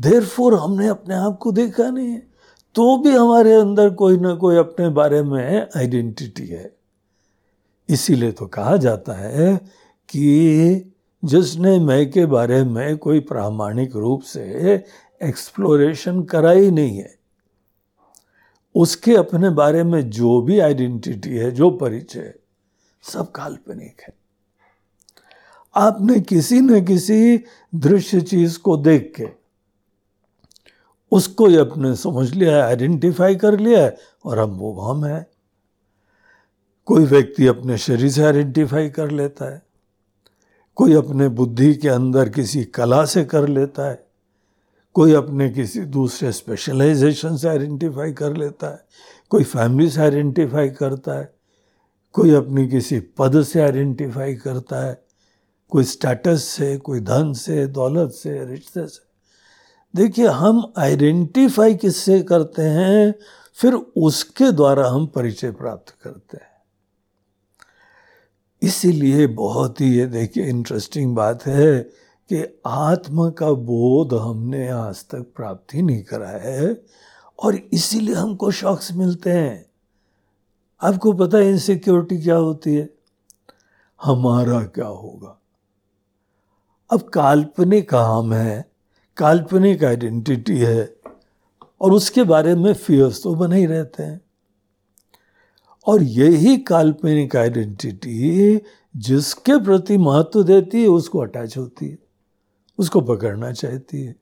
देर 0.00 0.24
फोर 0.24 0.54
हमने 0.54 0.88
अपने 0.88 1.14
आप 1.14 1.38
को 1.38 1.52
देखा 1.52 1.90
नहीं 1.90 2.08
है। 2.08 2.28
तो 2.74 2.98
भी 2.98 3.10
हमारे 3.10 3.54
अंदर 3.54 3.90
कोई 3.90 4.16
ना 4.16 4.34
कोई 4.34 4.56
अपने 4.56 4.88
बारे 4.88 5.22
में 5.22 5.66
आइडेंटिटी 5.76 6.46
है। 6.46 6.76
इसीलिए 7.88 8.32
तो 8.32 8.46
कहा 8.46 8.76
जाता 8.76 9.12
है 9.12 9.56
कि 10.08 10.92
जिसने 11.24 11.80
मैं 11.80 12.10
के 12.10 12.26
बारे 12.26 12.64
में 12.64 12.98
कोई 12.98 13.20
प्रामाणिक 13.20 13.96
रूप 13.96 14.22
से 14.22 14.40
एक्सप्लोरेशन 15.22 16.22
करा 16.22 16.50
ही 16.50 16.70
नहीं 16.70 16.98
है। 16.98 17.17
उसके 18.78 19.16
अपने 19.16 19.50
बारे 19.50 19.82
में 19.84 20.10
जो 20.10 20.40
भी 20.40 20.58
आइडेंटिटी 20.60 21.30
है, 21.30 21.50
जो 21.50 21.70
परिचय 21.70 22.34
सब 23.02 23.30
काल्पनिक 23.30 24.00
है। 24.00 24.14
आपने 25.74 26.20
किसी 26.20 26.60
न 26.60 26.84
किसी 26.84 27.44
दृश्य 27.74 28.20
चीज़ 28.20 28.58
को 28.58 28.76
देख 28.76 29.12
के 29.16 29.28
उसको 31.12 31.46
ही 31.46 31.56
अपने 31.56 31.94
समझ 31.96 32.30
लिया 32.34 32.56
है, 32.56 32.62
आइडेंटिफाई 32.62 33.36
कर 33.36 33.58
लिया 33.60 33.84
है 33.84 33.96
और 34.24 34.38
अब 34.38 34.58
वो 34.58 34.72
हम 34.80 35.04
है। 35.04 35.30
कोई 36.86 37.04
व्यक्ति 37.04 37.46
अपने 37.46 37.78
शरीर 37.78 38.10
से 38.10 38.24
आइडेंटिफाई 38.24 38.88
कर 38.88 39.10
लेता 39.10 39.52
है, 39.52 39.62
कोई 40.76 40.94
अपने 40.94 41.28
बुद्धि 41.28 41.74
के 41.74 41.88
अंदर 41.88 42.28
किसी 42.28 42.64
कला 42.64 43.04
से 43.04 43.24
कर 43.24 43.48
लेता 43.48 43.90
है। 43.90 44.07
कोई 44.98 45.12
अपने 45.12 45.50
किसी 45.50 45.80
दूसरे 45.80 46.32
स्पेशलाइजेशन 46.32 47.36
से 47.36 47.48
आइडेंटिफाई 47.48 48.12
कर 48.12 48.36
लेता 48.36 48.70
है, 48.70 48.84
कोई 49.30 49.44
फैमिली 49.44 49.90
से 49.90 50.00
आइडेंटिफाई 50.00 50.68
करता 50.68 51.12
है, 51.12 51.34
कोई 52.12 52.34
अपने 52.34 52.66
किसी 52.66 53.00
पद 53.00 53.42
से 53.42 53.60
आइडेंटिफाई 53.60 54.34
करता 54.34 54.86
है, 54.86 55.04
कोई 55.70 55.84
स्टेटस 55.84 56.44
से, 56.44 56.76
कोई 56.76 57.00
धन 57.00 57.32
से, 57.32 57.66
दौलत 57.66 58.10
से, 58.10 58.44
रिश्ते 58.44 58.86
से। 58.86 59.08
देखिए, 59.96 60.26
हम 60.26 60.72
आइडेंटिफाई 60.78 61.74
किससे 61.74 62.22
करते 62.22 62.62
हैं? 62.62 63.14
फिर 63.54 63.74
उसके 63.96 64.52
द्वारा 64.52 64.88
हम 64.88 65.06
परिचय 65.06 65.50
प्राप्त 65.50 65.96
करते 66.02 66.36
हैं। 66.36 66.62
इसीलिए 68.62 69.26
बहुत 69.26 69.80
ही 69.80 69.98
ये 69.98 70.06
देखिए 70.06 70.44
इंटरेस्टिंग 70.44 71.16
बात 71.16 71.46
है 71.46 71.90
कि 72.32 72.60
आत्मा 72.66 73.30
का 73.30 73.50
बोध 73.50 74.14
हमने 74.14 74.68
आज 74.68 75.04
तक 75.04 75.32
प्राप्त 75.36 75.74
ही 75.74 75.82
नहीं 75.82 76.02
करा 76.02 76.28
है 76.28 76.82
और 77.38 77.54
इसीलिए 77.54 78.14
हमको 78.14 78.50
शॉक्स 78.50 78.92
मिलते 78.92 79.30
हैं। 79.30 79.66
आपको 80.82 81.12
पता 81.12 81.38
है 81.38 81.50
इनसिक्योरिटी 81.50 82.22
क्या 82.22 82.36
होती 82.36 82.74
है? 82.74 82.90
हमारा 84.02 84.62
क्या 84.62 84.86
होगा? 84.86 85.40
अब 86.90 87.00
काल्पनिक 87.00 87.94
हम 87.94 88.32
है, 88.32 88.70
काल्पनिक 89.16 89.84
आइडेंटिटी 89.84 90.58
है 90.58 90.96
और 91.80 91.92
उसके 91.92 92.22
बारे 92.22 92.54
में 92.54 92.74
फियर्स 92.74 93.22
तो 93.22 93.34
बने 93.34 93.56
ही 93.56 93.66
रहते 93.66 94.02
हैं। 94.02 94.20
और 95.86 96.02
यही 96.02 96.58
काल्पनिक 96.58 97.36
आइडेंटिटी 97.36 98.62
जिसके 98.96 99.64
प्रति 99.64 99.96
महत्व 99.96 100.42
देती 100.42 100.82
है, 100.82 100.88
उसको 100.88 101.18
अटैच 101.18 101.58
होती 101.58 101.88
है। 101.88 102.07
उसको 102.78 103.00
पकड़ना 103.00 103.52
चाहती 103.52 104.02
है। 104.02 104.16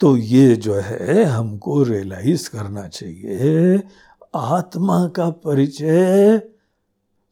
तो 0.00 0.16
ये 0.16 0.56
जो 0.56 0.74
है, 0.74 1.24
हमको 1.24 1.82
रियलाइज़ 1.82 2.50
करना 2.50 2.88
चाहिए, 2.88 3.82
आत्मा 4.34 5.08
का 5.08 5.30
परिचय 5.30 6.42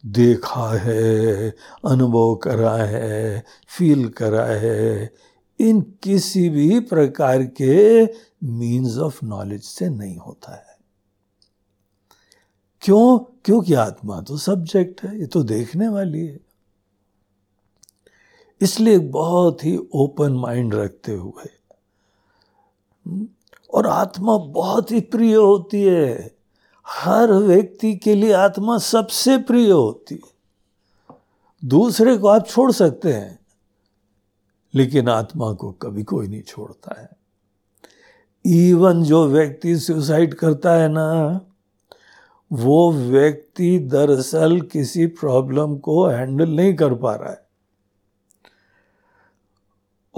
देखा 0.06 0.78
है, 0.78 1.50
अनुभव 1.84 2.34
करा 2.34 2.76
है 2.76 3.44
फील 3.68 4.08
करा 4.08 4.44
है, 4.44 5.14
इन 5.60 5.80
किसी 5.80 6.48
भी 6.48 6.80
प्रकार 6.80 7.44
के 7.44 8.04
मीन्स 8.44 8.98
ऑफ़ 8.98 9.24
नॉलेज 9.24 9.62
से 9.62 9.88
नहीं 9.88 10.16
होता 10.16 10.54
है। 10.54 10.78
क्यों? 12.80 13.18
क्योंकि 13.18 13.74
आत्मा 13.74 14.20
तो 14.20 14.36
सब्जेक्ट 14.36 15.02
है, 15.02 15.20
ये 15.20 15.26
तो 15.26 15.42
देखने 15.42 15.88
वाली 15.88 16.26
है। 16.26 16.47
इसलिए 18.60 18.98
बहुत 18.98 19.64
ही 19.64 19.76
ओपन 19.94 20.32
माइंड 20.32 20.74
रखते 20.74 21.12
हुए। 21.12 21.48
और 23.74 23.86
आत्मा 23.86 24.36
बहुत 24.36 24.90
ही 24.90 25.00
प्रिय 25.00 25.34
होती 25.34 25.82
है। 25.82 26.36
हर 26.86 27.32
व्यक्ति 27.32 27.94
के 27.96 28.14
लिए 28.14 28.32
आत्मा 28.32 28.78
सबसे 28.78 29.38
प्रिय 29.38 29.70
होती 29.70 30.14
है। 30.14 31.16
दूसरे 31.64 32.16
को 32.16 32.28
आप 32.28 32.46
छोड़ 32.46 32.72
सकते 32.72 33.12
हैं, 33.12 33.38
लेकिन 34.74 35.08
आत्मा 35.08 35.52
को 35.52 35.70
कभी 35.72 36.02
कोई 36.02 36.28
नहीं 36.28 36.42
छोड़ता 36.42 37.00
है। 37.00 37.08
इवन 38.44 39.02
जो 39.02 39.26
व्यक्ति 39.28 39.76
सुसाइड 39.78 40.34
करता 40.34 40.72
है 40.72 40.88
ना, 40.88 41.40
वो 42.52 42.92
व्यक्ति 42.92 43.78
दरअसल 43.78 44.60
किसी 44.60 45.06
प्रॉब्लम 45.06 45.76
को 45.76 46.06
हैंडल 46.06 46.50
नहीं 46.50 46.74
कर 46.74 46.94
पा 46.94 47.14
रहा 47.14 47.30
है। 47.30 47.47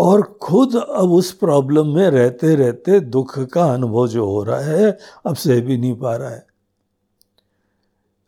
और 0.01 0.23
खुद 0.43 0.77
अब 0.77 1.13
उस 1.13 1.33
प्रॉब्लम 1.33 1.87
में 1.87 2.09
रहते 2.11 2.55
रहते 2.55 3.01
दुख 3.01 3.39
का 3.39 3.65
अनुभव 3.75 4.07
जो 4.09 4.27
हो 4.27 4.43
रहा 4.45 4.61
है, 4.61 4.99
अब 5.27 5.35
सह 5.37 5.61
भी 5.61 5.77
नहीं 5.77 5.95
पा 5.95 6.17
रहा 6.17 6.31
है। 6.31 6.47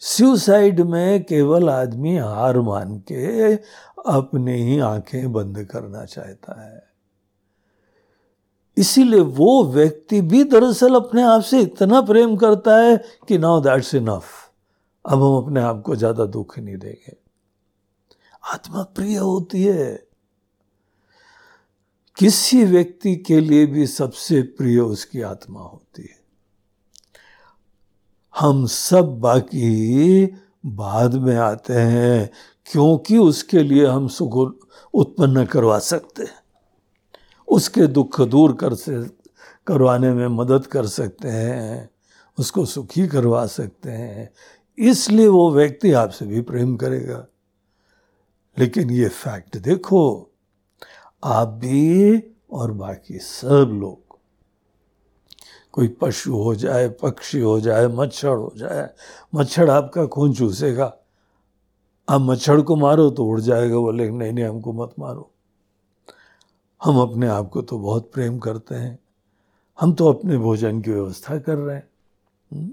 सुसाइड 0.03 0.81
में 0.81 1.23
केवल 1.25 1.69
आदमी 1.71 2.17
हार 2.17 2.61
मान 2.61 2.97
के 3.09 3.53
अपने 4.13 4.57
ही 4.57 4.79
आँखें 4.79 5.33
बंद 5.33 5.65
करना 5.65 6.05
चाहता 6.05 6.61
है। 6.63 6.83
इसीलिए 8.77 9.21
वो 9.21 9.65
व्यक्ति 9.65 10.21
भी 10.21 10.45
दरअसल 10.45 10.95
अपने 10.95 11.23
आप 11.23 11.43
से 11.43 11.61
इतना 11.61 12.01
प्रेम 12.01 12.37
करता 12.37 12.77
है 12.77 12.97
कि 13.29 13.39
नाउ 13.39 13.61
दैट्स 13.61 13.95
इनफ 13.95 14.25
अब 15.05 15.23
हम 15.23 15.37
अपने 15.37 15.61
आप 15.61 15.83
को 15.83 15.97
ज़्यादा 15.97 16.25
दुख 16.27 16.59
नहीं 16.59 16.77
देंगे। 16.77 17.17
आत्मा 18.53 18.83
प्रिय 18.83 19.17
होती 19.17 19.63
है। 19.65 20.12
किसी 22.17 22.65
व्यक्ति 22.65 23.17
के 23.17 23.41
लिए 23.41 23.67
भी 23.67 23.87
सबसे 23.87 24.43
प्रिय 24.43 24.81
उसकी 24.81 25.23
आत्मा 25.23 25.61
होती 25.61 26.03
है। 26.03 26.23
हम 28.39 28.67
सब 28.67 29.21
बाकी 29.21 30.27
बाद 30.67 31.15
में 31.15 31.37
आते 31.37 31.73
हैं, 31.73 32.31
क्योंकि 32.73 33.19
उसके 33.19 33.61
लिए 33.61 33.87
हम 33.87 34.09
सुख 34.09 34.57
उत्पन्न 34.95 35.45
करवा 35.45 35.79
सकते 35.79 36.23
हैं। 36.23 36.43
उसके 37.49 37.87
दुख 37.87 38.21
दूर 38.21 38.53
कर 38.53 38.75
से, 38.75 39.05
करवाने 39.67 40.13
में 40.13 40.29
मदद 40.29 40.67
कर 40.67 40.87
सकते 40.87 41.29
हैं, 41.29 41.91
उसको 42.39 42.65
सुखी 42.65 43.09
करवा 43.09 43.47
सकते 43.47 43.91
हैं। 43.91 44.33
इसलिए 44.79 45.27
वो 45.27 45.51
व्यक्ति 45.51 45.93
आपसे 45.93 46.27
भी 46.27 46.41
प्रेम 46.41 46.77
करेगा। 46.77 47.27
लेकिन 48.59 48.91
ये 48.91 49.09
फैक्ट 49.09 49.57
देखो 49.57 50.32
आप 51.25 51.49
भी 51.49 52.23
और 52.53 52.73
बाकी 52.73 53.19
सब 53.19 53.71
लोग। 53.73 54.19
कोई 55.73 55.89
पशु 55.89 56.37
हो 56.37 56.55
जाए, 56.55 56.89
पक्षी 56.89 57.41
हो 57.41 57.61
जाए, 57.61 57.87
मच्छर 57.87 58.29
हो 58.29 58.53
जाए, 58.57 58.91
मच्छर 59.35 59.71
आपका 59.71 60.07
खून 60.07 60.35
चूसेगा। 60.35 60.97
आप 62.09 62.21
मच्छर 62.21 62.61
को 62.61 62.77
मारो 62.77 63.11
तो 63.11 63.25
उड़ 63.25 63.41
जाएगा 63.41 63.77
बोले 63.77 64.11
नहीं 64.11 64.33
नहीं, 64.33 64.45
हमको 64.45 64.73
मत 64.73 64.95
मारो। 64.99 65.31
हम 66.85 66.99
अपने 66.99 67.27
आप 67.27 67.49
को 67.49 67.63
तो 67.63 67.79
बहुत 67.79 68.11
प्रेम 68.13 68.39
करते 68.39 68.75
हैं। 68.75 68.99
हम 69.81 69.93
तो 69.93 70.13
अपने 70.13 70.39
भोजन 70.39 70.81
की 70.81 70.91
व्यवस्था 70.91 71.39
कर 71.39 71.57
रहे 71.57 71.77
हैं। 71.77 71.91
हम्म? 72.53 72.71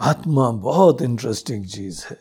आत्मा 0.00 0.50
बहुत 0.50 1.02
इंटरेस्टिंग 1.02 1.66
चीज़ 1.66 2.04
है। 2.10 2.18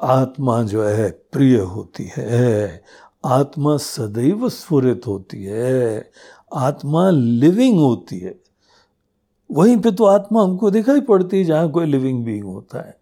आत्मा 0.00 0.62
जो 0.62 0.84
है, 0.84 1.10
प्रिय 1.10 1.58
होती 1.58 2.10
है। 2.16 2.84
आत्मा 3.24 3.76
सदैव 3.76 4.48
स्फुरित 4.48 5.02
होती 5.06 5.44
है, 5.44 6.10
आत्मा 6.54 7.10
लिविंग 7.10 7.78
होती 7.78 8.18
है। 8.18 8.40
वहीं 9.52 9.76
पे 9.76 9.90
तो 9.90 10.04
आत्मा 10.04 10.42
हमको 10.42 10.70
दिखाई 10.70 11.00
पड़ती 11.00 11.38
है 11.38 11.44
जहाँ 11.44 11.70
कोई 11.70 11.86
लिविंग 11.86 12.24
बीइंग 12.24 12.44
होता 12.44 12.86
है। 12.86 13.00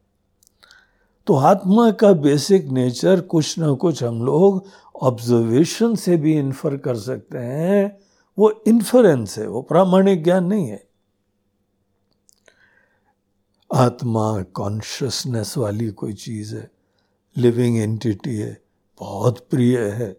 तो 1.26 1.34
आत्मा 1.34 1.90
का 1.90 2.12
बेसिक 2.12 2.66
नेचर 2.66 3.20
कुछ 3.20 3.58
ना 3.58 3.72
कुछ 3.72 4.04
हम 4.04 4.24
लोग 4.24 4.66
ऑब्जर्वेशन 5.02 5.94
से 5.94 6.16
भी 6.16 6.38
इन्फर 6.38 6.76
कर 6.76 6.96
सकते 6.96 7.38
हैं। 7.38 7.98
वो 8.38 8.62
इन्फ्लुएंस 8.66 9.38
है, 9.38 9.48
वो 9.48 9.62
प्रामाणिक 9.62 10.24
ज्ञान 10.24 10.44
नहीं 10.44 10.68
है। 10.68 10.88
आत्मा 13.74 14.42
कॉन्शियसनेस 14.42 15.58
वाली 15.58 15.90
कोई 15.90 16.12
चीज़ 16.12 16.56
है 16.56 16.70
लिविंग 17.36 17.78
एंटिटी 17.78 18.36
है। 18.36 18.61
बहुत 19.02 19.38
प्रिय 19.50 19.78
है। 19.78 20.16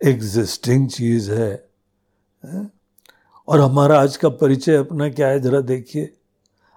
एग्जिस्टिंग 0.00 0.88
चीज़ 0.88 1.30
है। 1.32 1.52
और 3.48 3.60
हमारा 3.60 4.00
आज 4.00 4.16
का 4.16 4.28
परिचय 4.28 4.76
अपना 4.76 5.08
क्या 5.08 5.28
है, 5.28 5.40
जरा 5.40 5.60
देखिए। 5.60 6.12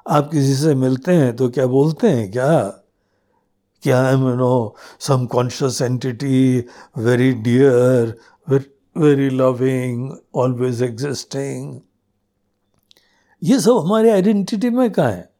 आप 0.09 0.29
किसी 0.31 0.55
से 0.55 0.75
मिलते 0.75 1.13
हैं 1.13 1.35
तो 1.35 1.49
क्या 1.49 1.65
बोलते 1.67 2.09
हैं 2.09 2.31
क्या? 2.31 2.63
क्या 3.83 4.01
I 4.03 4.13
am 4.13 4.27
no 4.29 4.75
some 4.99 5.25
conscious 5.25 5.81
entity 5.81 6.59
very 6.97 7.31
dear 7.33 8.17
very 8.97 9.29
loving 9.29 10.11
always 10.35 10.81
existing 10.83 11.79
ये 13.43 13.59
सब 13.59 13.77
हमारी 13.77 14.09
आइडेंटिटी 14.09 14.69
में 14.69 14.91
कहाँ 14.91 15.11
है? 15.11 15.32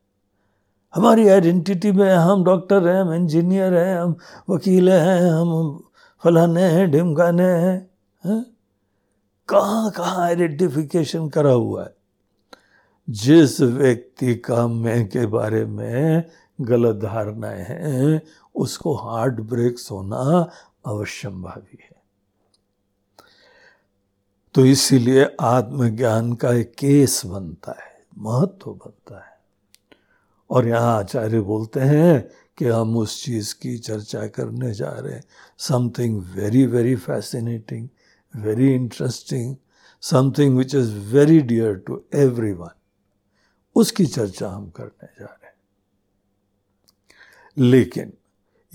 हमारी 0.96 1.28
आइडेंटिटी 1.28 1.92
में 1.92 2.14
हम 2.14 2.44
डॉक्टर 2.44 2.88
हैं, 2.88 3.02
हम 3.02 3.14
इंजीनियर 3.14 3.74
हैं, 3.74 4.00
हम 4.00 4.16
वकील 4.50 4.90
हैं, 4.90 5.30
हम 5.30 5.84
फलाने 6.24 6.62
हैं, 6.62 6.92
ढिमकाने 6.92 7.44
हैं, 7.44 7.90
है? 8.26 8.46
कहाँ 9.50 9.92
कहाँ 9.92 10.26
आइडेंटिफिकेशन 10.26 11.30
करा 11.30 11.52
हुआ 11.52 11.84
है? 11.84 11.96
जिस 13.10 13.62
व्यक्ति 13.62 14.36
का 14.36 14.68
मैं 14.68 15.10
के 15.10 15.26
बारे 15.26 15.66
में 15.66 16.24
गलत 16.62 16.96
धारणाएँ 16.96 17.66
हैं, 17.70 18.22
उसको 18.56 18.96
हार्ट 18.96 19.34
ब्रेक्स 19.34 19.92
होना 19.92 20.50
अवश्यंभावी 20.86 21.78
है। 21.82 22.04
तो 24.54 24.66
इसीलिए 24.66 25.36
आत्मज्ञान 25.42 26.34
का 26.34 26.54
एक 26.54 26.72
केस 26.72 27.26
बनता 27.26 27.72
है, 27.72 28.06
महत्व 28.18 28.72
बनता 28.72 29.18
है। 29.18 29.33
और 30.54 30.68
यहाँ 30.68 31.00
आचार्य 31.00 31.42
बोलते 31.42 31.80
हैं 31.80 32.30
कि 32.58 32.66
हम 32.66 32.98
उस 32.98 33.26
चीज़ 33.26 33.56
की 33.56 33.78
चर्चा 33.78 34.28
करने 34.28 34.74
जा 34.74 34.90
रहे 34.90 35.14
हैं। 35.14 35.24
Something 35.58 36.24
very 36.24 36.66
very 36.66 36.96
fascinating 36.96 37.90
very 38.36 38.74
interesting 38.74 39.56
something 40.02 40.58
which 40.58 40.76
is 40.76 40.92
very 40.92 41.40
dear 41.40 41.76
to 41.76 42.04
every 42.16 42.52
one 42.52 42.76
उसकी 43.76 44.06
चर्चा 44.06 44.50
हम 44.50 44.70
करने 44.70 45.06
जा 45.06 45.26
रहे 45.26 45.46
हैं। 45.46 45.54
लेकिन 47.58 48.14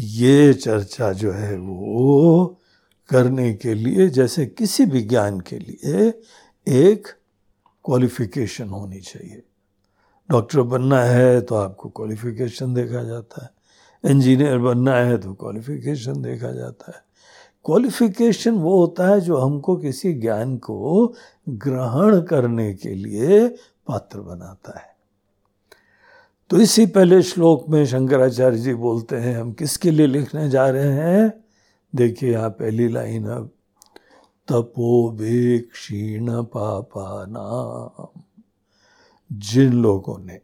ये 0.00 0.54
चर्चा 0.54 1.12
जो 1.12 1.32
है 1.32 1.56
वो 1.56 2.60
करने 3.08 3.54
के 3.54 3.74
लिए, 3.74 4.08
जैसे 4.08 4.46
किसी 4.46 4.86
भी 4.86 5.02
ज्ञान 5.02 5.40
के 5.40 5.58
लिए, 5.58 6.22
एक 6.68 7.08
क्वालिफिकेशन 7.84 8.68
होनी 8.68 9.00
चाहिए। 9.00 9.42
डॉक्टर 10.30 10.60
बनना 10.62 11.00
है 11.00 11.40
तो 11.40 11.54
आपको 11.54 11.88
क्वालिफिकेशन 11.88 12.74
देखा 12.74 13.02
जाता 13.02 13.42
है। 13.44 14.10
इंजीनियर 14.10 14.58
बनना 14.58 14.94
है 14.94 15.18
तो 15.18 15.32
क्वालिफिकेशन 15.34 16.22
देखा 16.22 16.50
जाता 16.52 16.92
है। 16.96 17.02
क्वालिफिकेशन 17.64 18.50
वो 18.50 18.80
होता 18.80 19.08
है 19.08 19.20
जो 19.20 19.36
हमको 19.36 19.76
किसी 19.76 20.12
ज्ञान 20.12 20.56
को 20.56 21.14
ग्रहण 21.48 22.20
करने 22.20 22.72
के 22.74 22.94
लिए 22.94 23.48
पात्र 23.86 24.20
बनाता 24.20 24.78
है। 24.78 24.86
तो 26.50 26.56
इसी 26.56 26.86
पहले 26.86 27.22
श्लोक 27.22 27.68
में 27.68 27.84
शंकराचार्य 27.86 28.58
जी 28.58 28.74
बोलते 28.74 29.16
हैं, 29.16 29.36
हम 29.38 29.52
किसके 29.52 29.90
लिए 29.90 30.06
लिखने 30.06 30.48
जा 30.50 30.68
रहे 30.68 30.92
हैं? 30.92 31.32
देखिए 31.94 32.32
यहाँ 32.32 32.50
पहली 32.50 32.88
लाइन 32.88 33.26
अब 33.26 33.50
तपो 34.48 35.16
क्षीण 35.74 36.42
पापा 36.42 37.24
नाम 37.28 38.20
जिन 39.32 39.72
लोगों 39.72 40.18
ने 40.18 40.40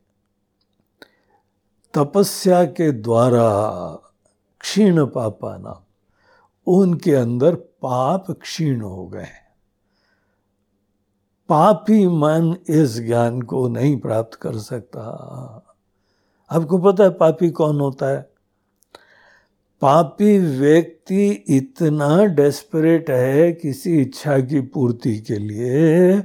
तपस्या 1.94 2.64
के 2.64 2.92
द्वारा 2.92 3.50
क्षीण 4.60 5.06
पापा 5.06 5.56
नाम 5.56 5.82
उनके 6.66 7.14
अंदर 7.14 7.54
पाप 7.54 8.30
क्षीण 8.30 8.80
हो 8.80 9.06
गए 9.06 9.26
पापी 11.48 12.06
मन 12.06 12.56
इस 12.68 13.00
ज्ञान 13.00 13.42
को 13.42 13.68
नहीं 13.68 14.00
प्राप्त 14.00 14.34
कर 14.34 14.58
सकता। 14.58 15.00
आपको 16.50 16.78
पता 16.78 17.04
है 17.04 17.10
पापी 17.10 17.50
कौन 17.50 17.80
होता 17.80 18.06
है? 18.06 18.30
पापी 19.80 20.38
व्यक्ति 20.38 21.30
इतना 21.30 22.24
डेस्परेट 22.24 23.10
है 23.10 23.52
किसी 23.52 24.00
इच्छा 24.02 24.38
की 24.38 24.60
पूर्ति 24.60 25.18
के 25.18 25.36
लिए 25.36 26.22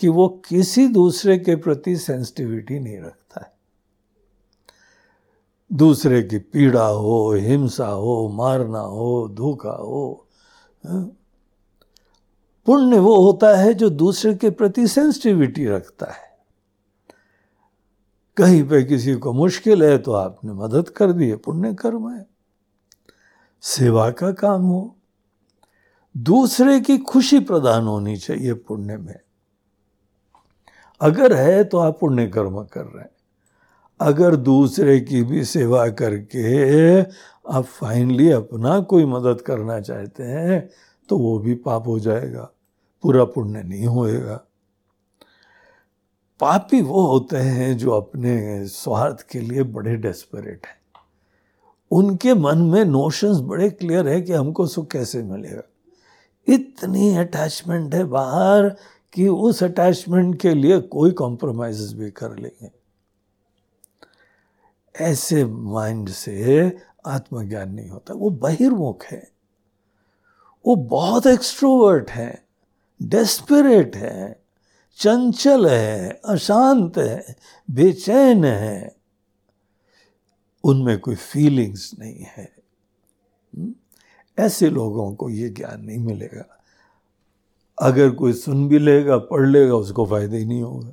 कि 0.00 0.08
वो 0.08 0.28
किसी 0.28 0.88
दूसरे 0.88 1.38
के 1.38 1.56
प्रति 1.56 1.96
सेंसिटिविटी 1.96 2.80
नहीं 2.80 3.00
रखता 3.00 3.40
है। 3.40 3.52
दूसरे 5.72 6.22
की 6.22 6.38
पीड़ा 6.38 6.86
हो, 6.86 7.32
हिंसा 7.32 7.86
हो, 7.86 8.28
मारना 8.28 8.80
हो, 8.80 9.28
धोखा 9.32 9.70
हो 9.70 10.26
हाँ। 10.86 11.16
पुण्य 12.66 12.98
वो 12.98 13.16
होता 13.16 13.56
है 13.56 13.74
जो 13.74 13.90
दूसरे 13.90 14.34
के 14.34 14.50
प्रति 14.50 14.86
सेंसिटिविटी 14.86 15.66
रखता 15.66 16.06
है। 16.06 16.30
कहीं 18.36 18.68
पे 18.68 18.82
किसी 18.82 19.14
को 19.14 19.32
मुश्किल 19.32 19.82
है 19.82 19.98
तो 19.98 20.12
आपने 20.12 20.52
मदद 20.52 20.88
कर 20.88 21.12
दी 21.12 21.28
है 21.28 21.36
पुण्य 21.36 21.74
कर्म 21.74 22.14
है। 22.14 22.26
सेवा 23.62 24.10
का 24.10 24.32
काम 24.32 24.62
हो। 24.62 24.96
दूसरे 26.16 26.80
की 26.80 26.98
खुशी 26.98 27.40
प्रदान 27.40 27.84
होनी 27.84 28.16
चाहिए 28.16 28.54
पुण्य 28.54 28.96
में। 28.96 29.20
अगर 31.00 31.32
है 31.32 31.62
तो 31.64 31.78
आप 31.78 31.98
पुण्य 32.00 32.26
कर्म 32.26 32.62
कर 32.64 32.84
रहे 32.84 33.02
हैं। 33.02 33.10
अगर 34.00 34.36
दूसरे 34.36 34.98
की 35.00 35.22
भी 35.22 35.44
सेवा 35.44 35.88
करके 35.90 37.00
आप 37.00 37.64
फाइनली 37.64 38.30
अपना 38.30 38.78
कोई 38.82 39.04
मदद 39.06 39.40
करना 39.40 39.80
चाहते 39.80 40.22
हैं 40.24 40.68
तो 41.08 41.18
वो 41.18 41.38
भी 41.38 41.54
पाप 41.56 41.86
हो 41.86 41.98
जाएगा, 42.00 42.50
पूरा 43.04 43.24
पुण्य 43.24 43.62
नहीं 43.62 43.86
होएगा। 43.86 44.40
पापी 46.40 46.80
वो 46.82 47.06
होते 47.06 47.36
हैं 47.36 47.76
जो 47.78 47.90
अपने 47.90 48.66
स्वार्थ 48.66 49.26
के 49.30 49.40
लिए 49.40 49.62
बड़े 49.62 49.96
डेस्परेट 49.96 50.66
हैं। 50.66 50.78
उनके 51.90 52.34
मन 52.34 52.58
में 52.64 52.84
नोशंस 52.84 53.40
बड़े 53.40 53.68
क्लियर 53.70 54.08
है 54.08 54.20
कि 54.22 54.32
हमको 54.32 54.66
सुख 54.66 54.90
कैसे 54.90 55.22
मिलेगा। 55.22 55.62
इतनी 56.48 57.14
अटैचमेंट 57.16 57.94
है 57.94 58.04
बाहर 58.04 58.66
कि 59.12 59.28
उस 59.28 59.62
अटैचमेंट 59.62 60.40
के 60.40 60.54
लिए 60.54 60.80
कोई 60.80 61.10
कॉम्प्रोमाइज 61.10 61.92
भी 61.92 62.10
कर 62.10 62.36
लेंगे। 62.36 62.70
ऐसे 65.00 65.44
माइंड 65.44 66.08
से 66.08 66.76
आत्मज्ञान 67.06 67.72
नहीं 67.72 67.88
होता। 67.88 68.14
वो 68.14 68.30
बहिर्मुख 68.30 69.04
है। 69.04 69.30
वो 70.66 70.76
बहुत 70.76 71.26
एक्सट्रोवर्ट 71.26 72.10
है 72.10 72.46
डेस्परेट 73.02 73.96
है, 73.96 74.42
चंचल 74.96 75.68
है, 75.68 76.20
अशांत 76.24 76.98
है, 76.98 77.36
बेचैन 77.70 78.44
है। 78.44 78.96
उनमें 80.64 80.98
कोई 80.98 81.14
फीलिंग्स 81.14 81.98
नहीं 81.98 82.22
है। 82.22 82.52
हम्म? 83.56 83.74
ऐसे 84.38 84.70
लोगों 84.70 85.14
को 85.14 85.30
ये 85.30 85.48
ज्ञान 85.48 85.84
नहीं 85.84 85.98
मिलेगा। 85.98 86.59
अगर 87.80 88.10
कोई 88.10 88.32
सुन 88.32 88.68
भी 88.68 88.78
लेगा, 88.78 89.18
पढ़ 89.18 89.46
लेगा, 89.46 89.74
उसको 89.74 90.06
फ़ायदा 90.06 90.36
ही 90.36 90.44
नहीं 90.44 90.62
होगा। 90.62 90.92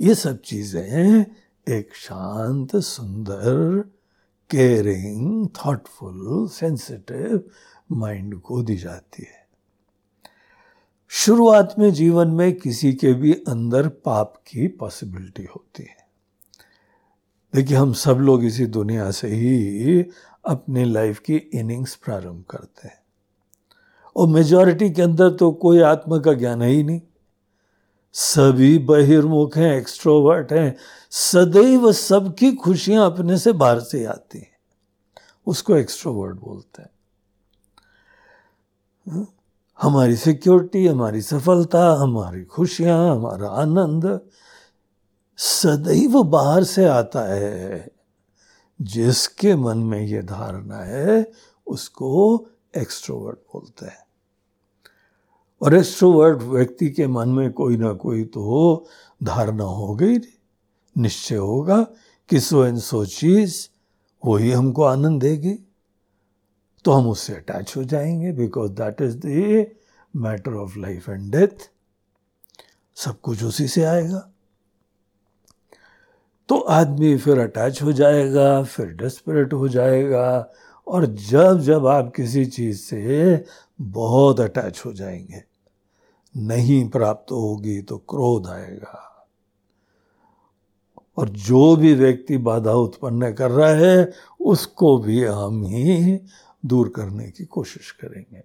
ये 0.00 0.14
सब 0.14 0.40
चीज़ें 0.40 1.24
एक 1.68 1.94
शांत, 1.94 2.76
सुंदर 2.76 3.84
केयरिंग 4.50 5.48
थॉटफुल 5.48 6.48
सेंसिटिव 6.48 7.50
माइंड 7.92 8.40
को 8.40 8.62
दी 8.62 8.76
जाती 8.76 9.22
है। 9.22 9.46
शुरुआत 11.08 11.74
में 11.78 11.92
जीवन 11.92 12.28
में 12.28 12.52
किसी 12.52 12.92
के 12.92 13.12
भी 13.12 13.32
अंदर 13.32 13.88
पाप 13.88 14.34
की 14.46 14.68
पॉसिबिलिटी 14.68 15.44
होती 15.44 15.82
है। 15.82 16.06
देखिए, 17.54 17.76
हम 17.76 17.92
सब 17.92 18.16
लोग 18.16 18.44
इसी 18.44 18.66
दुनिया 18.66 19.10
से 19.10 19.28
ही 19.28 20.04
अपनी 20.44 20.84
लाइफ 20.84 21.18
की 21.18 21.36
इनिंग्स 21.36 21.94
प्रारंभ 21.94 22.44
करते 22.50 22.88
हैं। 22.88 23.05
और 24.16 24.28
मेजॉरिटी 24.28 24.90
के 24.90 25.02
अंदर 25.02 25.30
तो 25.30 25.52
कोई 25.52 25.80
आत्मा 25.80 26.18
का 26.18 26.32
ज्ञान 26.32 26.62
है 26.62 26.70
ही 26.70 26.82
नहीं। 26.82 27.00
सभी 28.12 28.78
बहिर्मुख 28.78 29.56
हैं 29.56 29.76
एक्सट्रोवर्ट 29.76 30.52
हैं, 30.52 30.76
सदैव 31.10 31.92
सबकी 31.92 32.52
खुशियाँ 32.52 33.06
अपने 33.06 33.38
से 33.38 33.52
बाहर 33.52 33.80
से 33.80 34.04
आती 34.04 34.38
हैं। 34.38 34.56
उसको 35.46 35.76
एक्स्ट्रोवर्ट 35.76 36.36
बोलते 36.36 36.82
हैं। 36.82 36.90
हाँ? 39.12 39.28
हमारी 39.82 40.16
सिक्योरिटी 40.16 40.86
हमारी 40.86 41.22
सफलता, 41.22 41.94
हमारी 41.94 42.44
खुशियाँ, 42.44 43.16
हमारा 43.16 43.48
आनंद 43.48 44.20
सदैव 45.36 46.22
बाहर 46.22 46.64
से 46.64 46.84
आता 46.84 47.34
है। 47.34 47.88
जिसके 48.82 49.56
मन 49.56 49.78
में 49.78 50.00
ये 50.00 50.22
धारणा 50.22 50.78
है, 50.78 51.32
उसको 51.66 52.46
एक्स्ट्रोवर्ट 52.76 53.36
बोलते 53.36 53.86
हैं। 53.86 54.05
और 55.62 56.36
व्यक्ति 56.36 56.90
के 56.90 57.06
मन 57.06 57.28
में 57.28 57.52
कोई 57.52 57.76
ना 57.76 57.92
कोई 57.92 58.24
तो 58.24 58.86
धारणा 59.22 59.64
हो 59.64 59.94
गई 59.94 60.18
निश्चय 60.96 61.36
होगा 61.36 61.80
कि 62.28 62.40
सो 62.40 62.64
एंड 62.64 62.78
सो 62.78 63.04
चीज़ 63.06 63.56
वही 64.24 64.50
हमको 64.50 64.82
आनंद 64.82 65.20
देगी। 65.20 65.54
तो 66.84 66.92
हम 66.92 67.08
उससे 67.08 67.34
अटैच 67.34 67.76
हो 67.76 67.84
जाएँगे 67.84 68.32
because 68.32 68.70
that 68.72 69.00
is 69.02 69.16
the 69.16 69.66
matter 70.16 70.54
of 70.54 70.78
life 70.78 71.08
and 71.08 71.30
death 71.32 71.70
सब 72.96 73.20
कुछ 73.20 73.42
उसी 73.44 73.68
से 73.68 73.84
आएगा। 73.84 74.28
तो 76.48 76.58
आदमी 76.58 77.16
फिर 77.16 77.38
अटैच 77.38 77.82
हो 77.82 77.92
जाएगा, 77.92 78.62
फिर 78.62 78.86
डेस्परेट 78.86 79.52
हो 79.52 79.68
जाएगा, 79.68 80.52
और 80.86 81.06
जब 81.06 81.60
जब 81.60 81.86
आप 81.86 82.12
किसी 82.16 82.44
चीज़ 82.46 82.78
से 82.78 83.44
बहुत 83.80 84.40
अटैच 84.40 84.82
हो 84.86 84.92
जाएँगे। 84.92 85.44
नहीं 86.36 86.88
प्राप्त 86.88 87.32
होगी 87.32 87.82
तो 87.82 87.98
क्रोध 87.98 88.46
आएगा। 88.46 89.26
और 91.16 91.28
जो 91.28 91.76
भी 91.76 91.94
व्यक्ति 91.94 92.36
बाधा 92.36 92.72
उत्पन्न 92.72 93.32
कर 93.32 93.50
रहा 93.50 93.70
है, 93.70 94.12
उसको 94.40 94.98
भी 94.98 95.24
हम 95.24 95.64
ही 95.64 96.20
दूर 96.66 96.88
करने 96.88 97.30
की 97.30 97.44
कोशिश 97.44 97.90
करेंगे। 97.90 98.42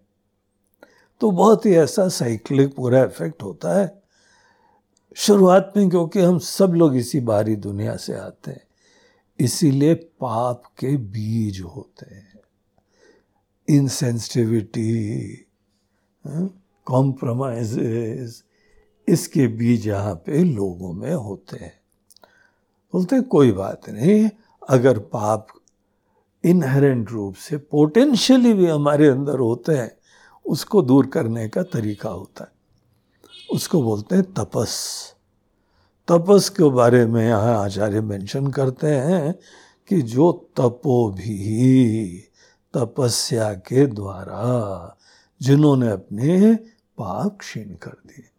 तो 1.19 1.31
बहुत 1.31 1.65
ही 1.65 1.75
ऐसा 1.75 2.07
साइक्लिक 2.07 2.75
पूरा 2.75 3.03
इफ़ेक्ट 3.03 3.43
होता 3.43 3.79
है। 3.79 4.01
शुरुआत 5.15 5.73
में 5.77 5.89
क्योंकि 5.89 6.19
हम 6.19 6.39
सब 6.39 6.73
लोग 6.73 6.95
इसी 6.95 7.19
बाहरी 7.19 7.55
दुनिया 7.55 7.95
से 7.95 8.13
आते 8.13 8.51
हैं, 8.51 8.67
इसीलिए 9.39 9.93
पाप 9.93 10.63
के 10.79 10.97
बीज 10.97 11.61
होते 11.61 12.15
हैं। 12.15 12.30
इनसेंसिटिविटी 13.69 15.25
कॉम्प्रोमाइज 16.85 17.77
इसके 19.07 19.47
बीज 19.47 19.87
यहाँ 19.87 20.15
पे 20.15 20.43
लोगों 20.43 20.93
में 20.93 21.13
होते 21.13 21.57
हैं। 21.57 21.73
बोलते 22.93 23.15
हैं, 23.15 23.25
कोई 23.25 23.51
बात 23.51 23.89
नहीं, 23.89 24.29
अगर 24.69 24.99
पाप 24.99 25.47
इनहेरेंट 26.45 27.11
रूप 27.11 27.35
से 27.35 27.57
पोटेंशियली 27.57 28.53
भी 28.53 28.65
हमारे 28.65 29.07
अंदर 29.07 29.39
होते 29.39 29.71
हैं, 29.71 29.91
उसको 30.45 30.81
दूर 30.81 31.07
करने 31.07 31.49
का 31.49 31.63
तरीका 31.63 32.09
होता 32.09 32.43
है। 32.43 32.51
उसको 33.51 33.83
बोलते 33.83 34.15
हैं 34.15 34.33
तपस। 34.33 34.75
तपस 36.07 36.49
के 36.49 36.69
बारे 36.69 37.05
में 37.05 37.27
यहाँ 37.27 37.63
आचार्य 37.63 38.01
मेंशन 38.01 38.47
करते 38.47 38.87
हैं 38.87 39.39
कि 39.89 40.01
जो 40.01 40.49
तपो 40.57 41.11
भी 41.11 42.27
तपस्या 42.73 43.53
के 43.53 43.87
द्वारा 43.87 44.97
जिन्होंने 45.41 45.89
अपने 45.89 46.55
पाप 46.97 47.37
क्षीण 47.39 47.75
कर 47.75 47.91
दिए। 47.91 48.29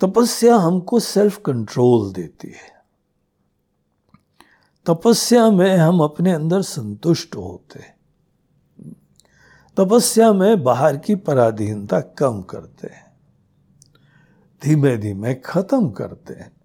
तपस्या 0.00 0.56
हमको 0.56 1.00
सेल्फ 1.00 1.42
कंट्रोल 1.46 2.12
देती 2.12 2.48
है। 2.48 2.76
तपस्या 4.86 5.50
में 5.50 5.76
हम 5.76 6.00
अपने 6.00 6.32
अंदर 6.32 6.62
संतुष्ट 6.62 7.36
होते 7.36 7.78
हैं। 7.78 7.96
तपस्या 9.76 10.32
में 10.32 10.62
बाहर 10.62 10.96
की 10.96 11.14
पराधीनता 11.14 12.00
कम 12.00 12.42
करते 12.42 12.86
हैं। 12.86 13.16
धीमे 14.62 14.96
धीमे 14.96 15.34
खत्म 15.34 15.90
करते 15.90 16.34
हैं। 16.34 16.55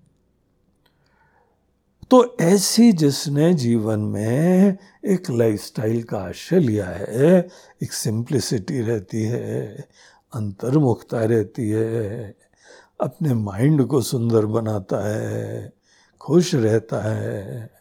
तो 2.12 2.38
ऐसी 2.42 2.92
जिसने 2.92 3.54
जीवन 3.54 4.00
में 4.00 4.78
एक 5.06 5.30
लाइफस्टाइल 5.30 6.04
का 6.04 6.18
आश्रय 6.18 6.60
लिया 6.60 6.86
है, 6.86 7.50
एक 7.84 7.94
सिंप्लिसिटी 7.94 8.82
रहती 8.82 9.24
है, 9.24 9.88
अंतर्मुखता 10.34 11.24
रहती 11.24 11.70
है, 11.70 12.36
अपने 13.02 13.34
माइंड 13.34 13.86
को 13.86 14.02
सुंदर 14.02 14.46
बनाता 14.46 15.08
है, 15.08 15.74
खुश 16.22 16.56
रहता 16.56 17.02
है, 17.02 17.72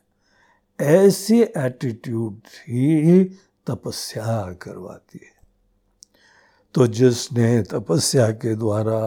ऐसी 0.81 1.43
एटीट्यूड 1.43 2.41
ही 2.69 3.25
तपस्या 3.67 4.53
करवाती 4.53 5.21
है। 5.23 5.49
तो 6.75 6.87
जिसने 6.87 7.63
तपस्या 7.63 8.31
के 8.31 8.57
द्वारा 8.57 9.01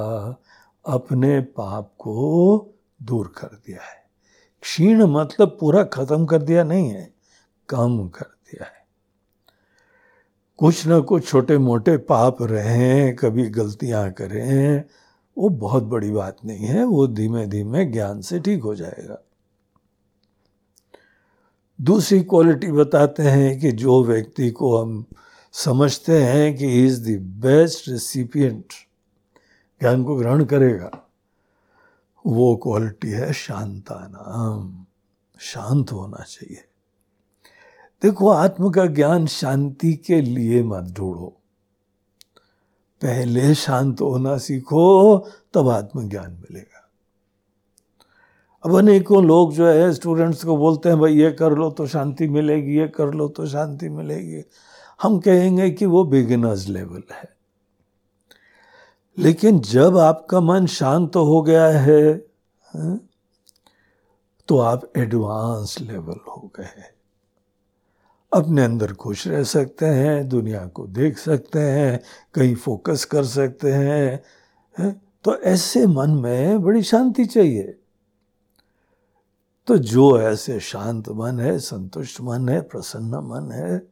अपने 0.86 1.42
पाप 1.42 1.94
को 2.00 2.70
दूर 3.04 3.34
कर 3.38 3.62
दिया 3.66 3.82
है। 3.82 4.03
क्षीण 4.64 5.04
मतलब 5.04 5.58
पूरा 5.60 5.84
खत्म 5.84 6.26
कर 6.26 6.42
दिया 6.42 6.64
नहीं 6.64 6.90
है, 6.90 7.14
कम 7.70 8.08
कर 8.08 8.26
दिया 8.26 8.66
है। 8.66 8.86
कुछ 10.58 10.88
ना 10.88 11.00
कुछ 11.00 11.28
छोटे 11.28 11.58
मोटे 11.58 11.98
पाप 11.98 12.38
रहे 12.42 13.14
कभी 13.14 13.50
गलतियाँ 13.50 14.12
करें, 14.12 14.84
वो 15.38 15.50
बहुत 15.50 15.84
बड़ी 15.84 16.12
बात 16.12 16.38
नहीं 16.46 16.66
है, 16.66 16.84
वो 16.84 17.08
धीमे 17.08 17.48
धीमे 17.48 17.86
ज्ञान 17.86 18.22
से 18.22 18.40
ठीक 18.40 18.64
हो 18.64 18.76
जाएगा। 18.76 19.24
दूसरी 21.82 22.24
क्वालिटी 22.24 22.72
बताते 22.72 23.24
हैं 23.24 23.60
कि 23.60 23.72
जो 23.72 24.04
व्यक्ति 24.04 24.52
को 24.52 24.78
हम 24.78 25.06
समझते 25.52 26.24
हैं 26.24 26.58
कि 26.58 26.86
इज़ 26.86 27.12
द 27.12 27.22
बेस्ट 27.22 27.90
रेसिपियंट 27.90 28.66
ज्ञान 29.82 30.04
को 30.04 30.16
ग्रहण 30.16 30.46
करेगा। 30.46 31.03
वो 32.26 32.56
क्वालिटी 32.56 33.10
है 33.10 33.34
शांता 33.34 34.08
नाम 34.12 34.86
शांत 35.40 35.92
होना 35.92 36.24
चाहिए। 36.24 36.64
देखो, 38.04 38.30
आत्म 38.30 38.70
का 38.70 38.86
ज्ञान 38.86 39.26
शांति 39.26 39.94
के 39.94 40.22
लिए 40.22 40.64
मत 40.64 40.84
ढूंढो। 40.84 41.38
पहले 43.02 43.56
शांत 43.56 44.02
होना 44.02 44.38
सीखो, 44.38 45.18
तब 45.54 45.70
आत्मज्ञान 45.70 46.32
मिलेगा। 46.32 46.92
अब 48.66 48.76
अनेकों 48.78 49.26
लोग 49.26 49.54
जो 49.54 49.68
है 49.68 49.94
स्टूडेंट्स 49.94 50.44
को 50.44 50.58
बोलते 50.58 50.90
हैं, 50.90 51.00
भाई, 51.00 51.16
ये 51.16 51.32
कर 51.32 51.52
लो 51.52 51.72
तो 51.72 51.88
शांति 51.88 52.28
मिलेगी, 52.28 52.78
ये 52.78 52.88
कर 52.88 53.14
लो 53.14 53.28
तो 53.28 53.48
शांति 53.48 53.90
मिलेगी। 53.90 54.44
हम 55.02 55.20
कहेंगे 55.20 55.72
कि 55.72 55.86
वो 55.86 56.04
बिगिनर्स 56.04 56.68
लेवल 56.68 57.04
है। 57.12 57.33
लेकिन 59.18 59.60
जब 59.60 59.98
आपका 59.98 60.40
मन 60.40 60.66
शांत 60.66 61.16
हो 61.16 61.42
गया 61.42 61.68
है 61.68 62.14
तो 64.48 64.58
आप 64.58 64.92
एडवांस 64.98 65.78
लेवल 65.82 66.20
हो 66.28 66.52
गए 66.56 66.84
अपने 68.34 68.64
अंदर 68.64 68.94
खुश 68.94 69.28
रह 69.28 69.44
सकते 69.44 69.86
हैं 69.86 70.30
दुनिया 70.30 70.66
को 70.68 70.88
देख 70.88 71.18
सकते 71.18 71.60
हैं 71.60 72.00
कहीं 72.34 72.56
फोकस 72.56 73.06
कर 73.06 73.24
सकते 73.26 73.74
हैं 73.74 74.24
तो 75.24 75.38
ऐसे 75.38 75.88
मन 75.88 76.10
में 76.10 76.62
बड़ी 76.62 76.84
शांति 76.84 77.26
चाहिए। 77.26 77.80
तो 79.68 79.78
जो 79.78 80.22
ऐसे 80.22 80.60
शांत 80.60 81.10
मन 81.10 81.40
है 81.40 81.60
संतुष्ट 81.60 82.22
मन 82.22 82.50
है 82.50 82.62
प्रसन्न 82.62 83.16
मन 83.16 83.52
है, 83.52 83.88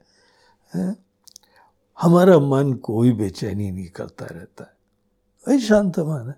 है 0.76 0.96
हमारा 2.02 2.40
मन 2.40 2.74
कोई 2.74 3.12
बेचैनी 3.12 3.72
नहीं 3.72 3.90
करता 3.90 4.26
रहता 4.26 4.64
है। 4.64 4.81
वही 5.48 5.60
शांत 5.60 6.00
मन 6.00 6.28
है। 6.28 6.36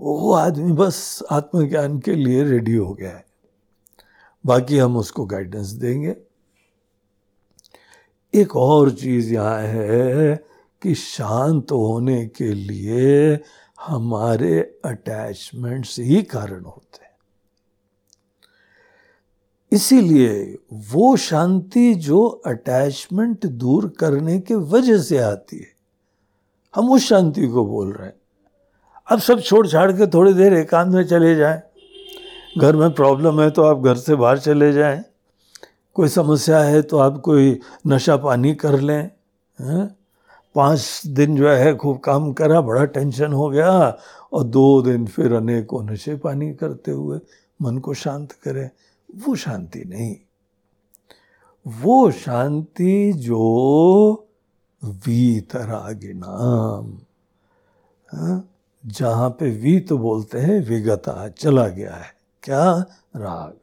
वो 0.00 0.32
आदमी 0.32 0.72
बस 0.72 1.22
आत्मज्ञान 1.30 1.98
के 1.98 2.14
लिए 2.14 2.44
रेडी 2.44 2.74
हो 2.74 2.94
गया 2.94 3.10
है। 3.10 3.26
बाकी 4.46 4.78
हम 4.78 4.96
उसको 4.96 5.24
गाइडेंस 5.24 5.66
देंगे। 5.66 6.16
एक 8.34 8.56
और 8.56 8.90
चीज़ 8.90 9.34
यहाँ 9.34 9.60
है 9.60 10.36
कि 10.82 10.94
शांत 10.94 11.72
होने 11.72 12.26
के 12.26 12.54
लिए 12.54 13.40
हमारे 13.80 14.80
अटैचमेंट्स 14.84 15.98
ही 15.98 16.22
कारण 16.22 16.64
होते 16.64 17.04
हैं। 17.04 17.10
इसीलिए 19.72 20.58
वो 20.72 21.16
शांति 21.16 21.94
जो 21.94 22.26
अटैचमेंट 22.26 23.46
दूर 23.46 23.88
करने 23.88 24.40
के 24.40 24.54
वजह 24.54 24.98
से 24.98 25.18
आती 25.18 25.58
है 25.58 25.79
हम 26.74 26.90
उस 26.92 27.08
शांति 27.08 27.46
को 27.48 27.64
बोल 27.66 27.92
रहे 27.92 28.06
हैं। 28.06 28.14
अब 29.08 29.18
सब 29.18 29.40
छोड़ 29.40 29.66
छाड़ 29.66 29.90
के 29.92 30.06
थोड़ी 30.06 30.32
देर 30.34 30.54
एकांत 30.54 30.94
में 30.94 31.04
चले 31.04 31.34
जाएँ। 31.36 31.60
घर 32.58 32.76
में 32.76 32.90
प्रॉब्लम 32.92 33.40
है 33.40 33.50
तो 33.50 33.62
आप 33.62 33.80
घर 33.80 33.96
से 33.96 34.14
बाहर 34.14 34.38
चले 34.38 34.72
जाएँ। 34.72 35.02
कोई 35.96 36.08
समस्या 36.08 36.58
है 36.60 36.82
तो 36.82 36.98
आप 36.98 37.20
कोई 37.20 37.58
नशा 37.86 38.16
पानी 38.16 38.54
कर 38.54 38.78
लें 38.80 39.10
पाँच 40.54 41.02
दिन 41.06 41.36
जो 41.36 41.48
है 41.48 41.74
खूब 41.76 41.98
काम 41.98 42.32
करा, 42.32 42.60
बड़ा 42.60 42.84
टेंशन 42.84 43.32
हो 43.32 43.48
गया 43.48 43.70
और 44.32 44.44
दो 44.44 44.82
दिन 44.82 45.06
फिर 45.06 45.32
अनेकों 45.32 45.82
नशे 45.84 46.14
पानी 46.16 46.52
करते 46.54 46.90
हुए 46.90 47.18
मन 47.62 47.78
को 47.78 47.94
शांत 47.94 48.32
करें। 48.32 48.68
वो 49.08 49.34
शांति 49.36 49.84
नहीं। 49.86 50.16
वो 51.66 52.10
शांति 52.10 53.12
जो 53.16 54.26
वीतरागिनाम 54.84 56.98
हाँ? 58.14 58.48
जहाँ 58.86 59.30
पे 59.30 59.50
वी 59.50 59.80
तो 59.80 59.98
बोलते 59.98 60.38
हैं, 60.38 60.60
विगता, 60.60 61.28
चला 61.28 61.68
गया 61.68 61.94
है। 61.94 62.14
क्या? 62.42 62.84
राग। 63.16 63.56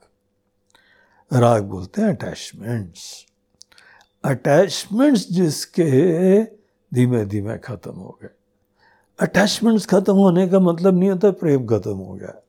राग 1.33 1.63
बोलते 1.63 2.01
हैं 2.01 2.09
अटैचमेंट्स 2.09 3.25
अटैचमेंट्स 4.25 5.31
जिसके 5.31 6.43
धीमे 6.93 7.25
धीमे 7.25 7.57
खत्म 7.57 7.91
हो 7.91 8.19
गए। 8.21 8.29
अटैचमेंट्स 9.19 9.85
खत्म 9.85 10.13
होने 10.13 10.47
का 10.47 10.59
मतलब 10.59 10.99
नहीं 10.99 11.09
होता, 11.09 11.31
प्रेम 11.31 11.67
खत्म 11.67 11.91
हो 11.91 12.13
गया। 12.13 12.41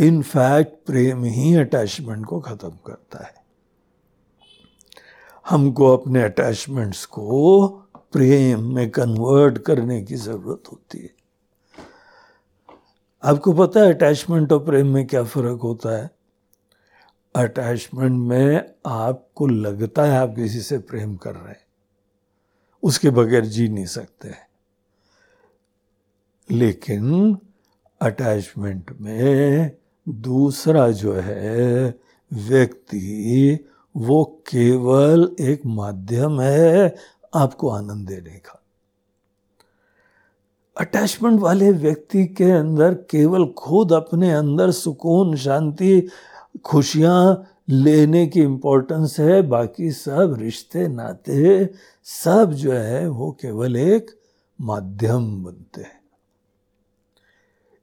इनफैक्ट 0.00 0.86
प्रेम 0.86 1.24
ही 1.24 1.56
अटैचमेंट 1.56 2.26
को 2.26 2.40
खत्म 2.40 2.70
करता 2.70 3.24
है। 3.24 3.43
हमको 5.48 5.96
अपने 5.96 6.22
अटैचमेंट्स 6.22 7.06
को 7.06 7.68
प्रेम 8.12 8.74
में 8.74 8.90
कन्वर्ट 8.90 9.58
करने 9.58 10.02
की 10.02 10.14
ज़रूरत 10.14 10.62
होती 10.72 10.98
है। 10.98 11.10
आपको 13.24 13.52
पता 13.52 13.80
है 13.80 13.94
अटैचमेंट 13.94 14.52
और 14.52 14.64
प्रेम 14.64 14.86
में 14.86 15.06
क्या 15.06 15.24
फ़र्क 15.24 15.60
होता 15.62 15.96
है? 15.96 16.10
अटैचमेंट 17.36 18.12
में 18.12 18.74
आपको 18.86 19.46
लगता 19.46 20.02
है 20.02 20.18
आप 20.18 20.34
किसी 20.36 20.60
से 20.60 20.78
प्रेम 20.78 21.16
कर 21.16 21.34
रहे 21.34 21.48
हैं। 21.48 21.66
उसके 22.82 23.10
बगैर 23.10 23.44
जी 23.44 23.68
नहीं 23.68 23.86
सकते 23.86 24.54
लेकिन 26.50 27.38
अटैचमेंट 28.00 28.96
में 29.00 29.70
दूसरा 30.08 30.90
जो 30.90 31.12
है, 31.12 31.94
व्यक्ति 32.32 33.58
वो 33.96 34.24
केवल 34.24 35.36
एक 35.40 35.62
माध्यम 35.66 36.40
है 36.40 36.96
आपको 37.34 37.68
आनंद 37.68 38.08
देने 38.08 38.38
का। 38.38 38.60
अटैचमेंट 40.80 41.40
वाले 41.40 41.72
व्यक्ति 41.72 42.26
के 42.26 42.50
अंदर 42.50 42.94
केवल 42.94 43.46
खुद 43.46 43.92
अपने 43.92 44.32
अंदर 44.32 44.70
सुकून, 44.70 45.36
शांति, 45.36 46.08
खुशियाँ 46.64 47.50
लेने 47.68 48.26
की 48.26 48.40
इम्पोर्टेंस 48.40 49.20
है, 49.20 49.42
बाकी 49.42 49.90
सब 49.90 50.36
रिश्ते, 50.38 50.88
नाते 50.88 51.70
सब 52.04 52.52
जो 52.52 52.72
है 52.72 53.08
वो 53.08 53.30
केवल 53.32 53.76
एक 53.76 54.10
माध्यम 54.60 55.44
बनते 55.44 55.80
हैं। 55.80 56.00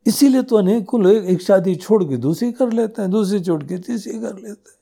इसीलिए 0.08 0.44
तो 0.44 0.56
अनेकों 0.56 1.02
लोग 1.02 1.26
एक 1.26 1.42
शादी 1.42 1.76
छोड़ 1.76 2.04
के 2.04 2.18
दूसरी 2.18 2.52
कर 2.52 2.72
लेते 2.72 3.02
हैं, 3.02 3.12
दूसरी 3.12 3.40
छोड़ 3.40 3.64
के 3.64 3.78
तीसरी 3.78 4.14
कर 4.14 4.36
लेते 4.36 4.72
हैं। 4.72 4.81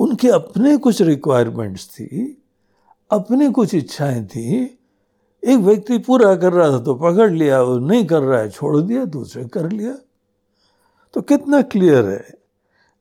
उनके 0.00 0.28
अपने 0.28 0.76
कुछ 0.76 1.02
रिक्वायरमेंट्स 1.02 1.88
थी, 1.88 2.42
अपने 3.10 3.50
कुछ 3.50 3.74
इच्छाएँ 3.74 4.24
थी। 4.26 4.78
एक 5.44 5.58
व्यक्ति 5.58 5.98
पूरा 5.98 6.36
कर 6.36 6.52
रहा 6.52 6.70
था 6.70 6.78
तो 6.78 6.94
पकड़ 6.94 7.30
लिया, 7.32 7.62
वो 7.62 7.78
नहीं 7.78 8.06
कर 8.06 8.22
रहा 8.22 8.40
है, 8.40 8.50
छोड़ 8.50 8.80
दिया, 8.80 9.04
दूसरे 9.04 9.44
कर 9.44 9.70
लिया। 9.70 9.96
तो 11.14 11.20
कितना 11.20 11.62
क्लियर 11.62 12.08
है, 12.08 12.34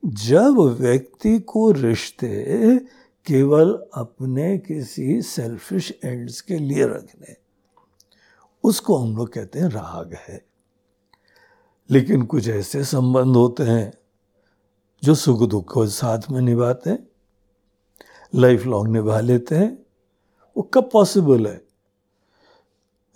जब 0.05 0.59
व्यक्ति 0.79 1.39
को 1.39 1.71
रिश्ते 1.71 2.77
केवल 3.25 3.87
अपने 3.93 4.57
किसी 4.57 5.21
सेल्फिश 5.21 5.99
एंड्स 6.05 6.41
के 6.41 6.57
लिए 6.57 6.85
रखने 6.85 7.35
उसको 8.63 8.97
हम 8.97 9.15
लोग 9.17 9.33
कहते 9.33 9.59
हैं 9.59 9.67
राग 9.67 10.17
है। 10.27 10.45
लेकिन 11.89 12.21
कुछ 12.21 12.47
ऐसे 12.47 12.83
संबंध 12.83 13.35
होते 13.35 13.63
हैं 13.63 13.93
जो 15.03 15.15
सुख 15.15 15.41
दुख 15.49 15.73
को 15.73 15.85
साथ 15.87 16.29
में 16.31 16.41
निभाते 16.41 16.89
हैं 16.89 17.07
लाइफ 18.35 18.65
लॉन्ग 18.65 18.91
निभा 18.93 19.19
लेते 19.19 19.55
हैं 19.55 19.77
वो 20.57 20.63
कब 20.63 20.89
पॉसिबल 20.93 21.47
है? 21.47 21.61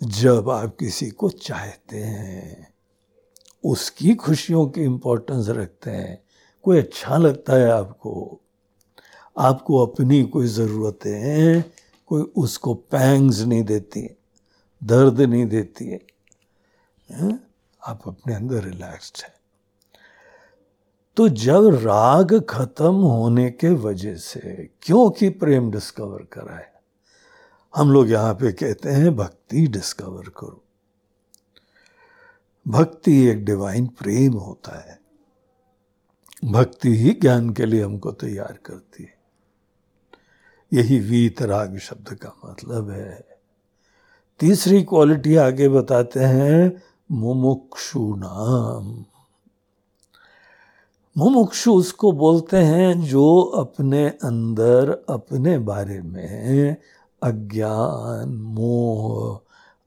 जब 0.00 0.50
आप 0.50 0.76
किसी 0.80 1.10
को 1.10 1.28
चाहते 1.30 1.98
हैं 1.98 2.74
उसकी 3.64 4.14
खुशियों 4.14 4.66
की 4.68 4.82
इंपॉर्टेंस 4.82 5.48
रखते 5.48 5.90
हैं 5.90 6.18
कोई 6.62 6.78
अच्छा 6.78 7.16
लगता 7.16 7.52
है 7.52 7.70
आपको 7.70 8.40
आपको 9.38 9.86
अपनी 9.86 10.22
कोई 10.24 10.46
ज़रूरतें 10.46 11.20
हैं 11.20 11.72
कोई 12.06 12.22
उसको 12.36 12.74
पैंग्स 12.74 13.40
नहीं 13.40 13.62
देती 13.62 14.00
है 14.00 14.16
दर्द 14.84 15.20
नहीं 15.20 15.46
देती 15.46 15.88
है, 15.88 16.00
आप 17.82 18.08
अपने 18.08 18.34
अंदर 18.34 18.64
रिलैक्स्ड 18.64 19.22
हैं। 19.24 19.35
तो 21.16 21.28
जब 21.28 21.80
राग 21.82 22.44
खत्म 22.48 22.94
होने 22.94 23.50
के 23.50 23.68
वजह 23.68 24.14
से 24.14 24.70
क्योंकि 24.82 25.28
प्रेम 25.28 25.70
डिस्कवर 25.70 26.22
करा 26.22 26.56
है 26.56 26.76
हम 27.76 27.92
लोग 27.92 28.10
यहाँ 28.10 28.34
पे 28.34 28.52
कहते 28.52 28.90
हैं, 28.90 29.16
भक्ति 29.16 29.66
डिस्कवर 29.66 30.22
करो। 30.22 30.64
भक्ति 32.68 33.24
एक 33.24 33.44
डिवाइन 33.44 33.86
प्रेम 33.86 34.32
होता 34.32 34.78
है। 34.78 35.00
भक्ति 36.44 36.96
ही 36.96 37.10
ज्ञान 37.10 37.50
के 37.50 37.66
लिए 37.66 37.82
हमको 37.82 38.12
तैयार 38.12 38.58
करती 38.66 39.02
है। 39.02 39.18
यही 40.72 40.98
वीत 40.98 41.42
राग 41.42 41.78
शब्द 41.78 42.14
का 42.14 42.36
मतलब 42.44 42.90
है। 42.90 43.26
तीसरी 44.38 44.82
क्वालिटी 44.82 45.36
आगे 45.36 45.68
बताते 45.68 46.20
हैं, 46.20 46.82
मुमुक्षु 47.10 48.16
नाम। 48.16 49.04
मुमुक्षु 51.18 51.72
उसको 51.72 52.12
बोलते 52.12 52.56
हैं, 52.56 53.00
जो 53.00 53.40
अपने 53.40 54.08
अंदर, 54.08 55.04
अपने 55.08 55.58
बारे 55.58 56.02
में 56.02 56.76
अज्ञान, 57.22 58.28
मोह 58.28 59.40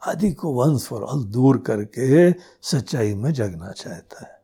आदि 0.10 0.32
को 0.32 0.54
वंस 0.54 0.86
फॉर 0.86 1.02
ऑल 1.02 1.24
दूर 1.24 1.58
करके 1.58 2.32
सच्चाई 2.62 3.16
में 3.16 3.34
जगना 3.34 3.72
चाहता 3.72 4.26
है। 4.26 4.40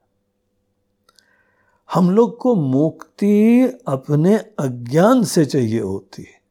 हम 1.94 2.12
लोग 2.12 2.38
को 2.38 2.56
मुक्ति 2.56 3.62
अपने 3.88 4.36
अज्ञान 4.36 5.24
से 5.24 5.46
चाहिए 5.46 5.82
होती 5.82 6.22
है। 6.22 6.42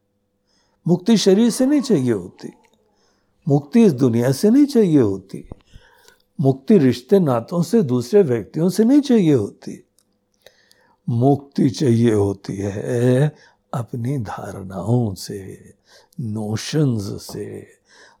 मुक्ति 0.87 1.17
शरीर 1.17 1.49
से 1.49 1.65
नहीं 1.65 1.81
चाहिए 1.81 2.11
होती। 2.11 2.53
मुक्ति 3.47 3.83
इस 3.83 3.93
दुनिया 3.93 4.31
से 4.31 4.49
नहीं 4.49 4.65
चाहिए 4.65 5.01
होती। 5.01 5.49
मुक्ति 6.39 6.77
रिश्ते 6.77 7.19
नातों 7.19 7.61
से, 7.61 7.81
दूसरे 7.81 8.21
व्यक्तियों 8.21 8.69
से 8.69 8.83
नहीं 8.83 9.01
चाहिए 9.01 9.33
होती। 9.33 9.84
मुक्ति 11.09 11.69
चाहिए 11.69 12.13
होती 12.13 12.57
है 12.57 13.35
अपनी 13.73 14.17
धारणाओं 14.17 15.13
से 15.13 15.73
नोशंस 16.19 17.23
से, 17.23 17.67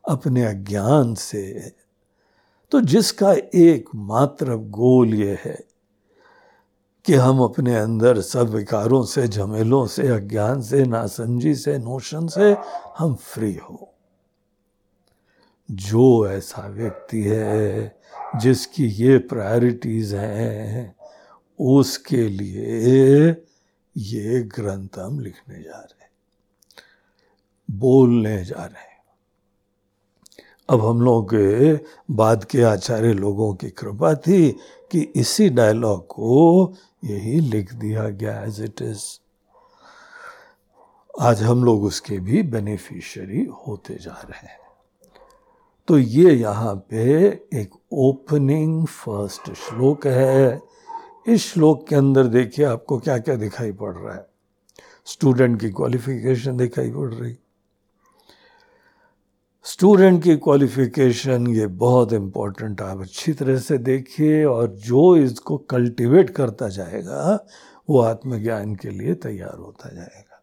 अपने 0.09 0.45
अज्ञान 0.45 1.15
से। 1.15 1.73
तो 2.71 2.81
जिसका 2.81 3.35
एकमात्र 3.55 4.55
गोल 4.55 5.13
ये 5.13 5.39
है 5.45 5.63
कि 7.05 7.13
हम 7.13 7.39
अपने 7.39 7.75
अंदर 7.75 8.21
सब 8.21 8.49
विकारों 8.49 9.03
से, 9.03 9.27
झमेलों 9.27 9.87
से, 9.87 10.07
अज्ञान 10.07 10.61
से, 10.61 10.85
नासमझी 10.85 11.55
से 11.55 11.77
नोशन 11.77 12.27
से 12.27 12.55
हम 12.97 13.15
फ्री 13.15 13.55
हो। 13.55 13.91
जो 15.71 16.27
ऐसा 16.27 16.67
व्यक्ति 16.67 17.23
है 17.23 17.99
जिसकी 18.35 18.85
ये 18.85 19.17
प्रायोरिटीज 19.17 20.13
हैं 20.13 20.95
उसके 21.59 22.27
लिए 22.29 23.29
ये 23.95 24.41
ग्रंथ 24.55 24.97
हम 24.99 25.19
लिखने 25.19 25.61
जा 25.63 25.79
रहे 25.79 26.03
हैं, 26.03 26.11
बोलने 27.69 28.43
जा 28.45 28.65
रहे 28.65 28.83
हैं। 28.83 28.93
अब 30.69 30.85
हम 30.85 31.01
लोग 31.01 31.35
बाद 32.11 32.43
के 32.45 32.61
आचार्य 32.61 33.13
लोगों 33.13 33.53
की 33.55 33.69
कृपा 33.69 34.13
थी 34.17 34.49
कि 34.91 35.01
इसी 35.15 35.49
डायलॉग 35.49 36.05
को 36.07 36.73
यही 37.03 37.39
लिख 37.39 37.73
दिया 37.73 38.09
गया 38.09 38.43
एज 38.43 38.61
इट 38.61 38.81
इज़ 38.81 39.03
आज 41.21 41.41
हम 41.43 41.63
लोग 41.63 41.83
उसके 41.83 42.19
भी 42.19 42.41
बेनिफिशियरी 42.43 43.43
होते 43.67 43.95
जा 43.95 44.21
रहे 44.21 44.47
हैं। 44.47 44.59
तो 45.87 45.97
ये 45.97 46.33
यहाँ 46.33 46.75
पे 46.89 47.25
एक 47.53 47.75
ओपनिंग 47.93 48.85
फ़र्स्ट 48.87 49.51
श्लोक 49.53 50.07
है। 50.07 50.61
इस 51.27 51.53
श्लोक 51.53 51.87
के 51.87 51.95
अंदर 51.95 52.27
देखिए 52.27 52.65
आपको 52.65 52.99
क्या 52.99 53.17
क्या 53.17 53.35
दिखाई 53.35 53.71
पड़ 53.71 53.93
रहा 53.95 54.15
है। 54.15 54.27
स्टूडेंट 55.05 55.59
की 55.61 55.69
क्वालिफिकेशन 55.69 56.57
दिखाई 56.57 56.91
पड़ 56.91 57.13
रही। 57.13 57.35
स्टूडेंट 59.63 60.23
की 60.23 60.35
क्वालिफिकेशन 60.35 61.47
ये 61.47 61.67
बहुत 61.67 62.13
इम्पोर्टेंट 62.13 62.81
आप 62.81 63.01
अच्छी 63.01 63.33
तरह 63.33 63.57
से 63.59 63.77
देखिए 63.77 64.43
और 64.45 64.67
जो 64.67 65.15
इसको 65.15 65.57
कल्टीवेट 65.57 66.29
करता 66.29 66.67
जाएगा, 66.69 67.45
वो 67.89 67.99
आत्मज्ञान 68.01 68.75
के 68.75 68.89
लिए 68.89 69.13
तैयार 69.13 69.57
होता 69.57 69.89
जाएगा। 69.89 70.41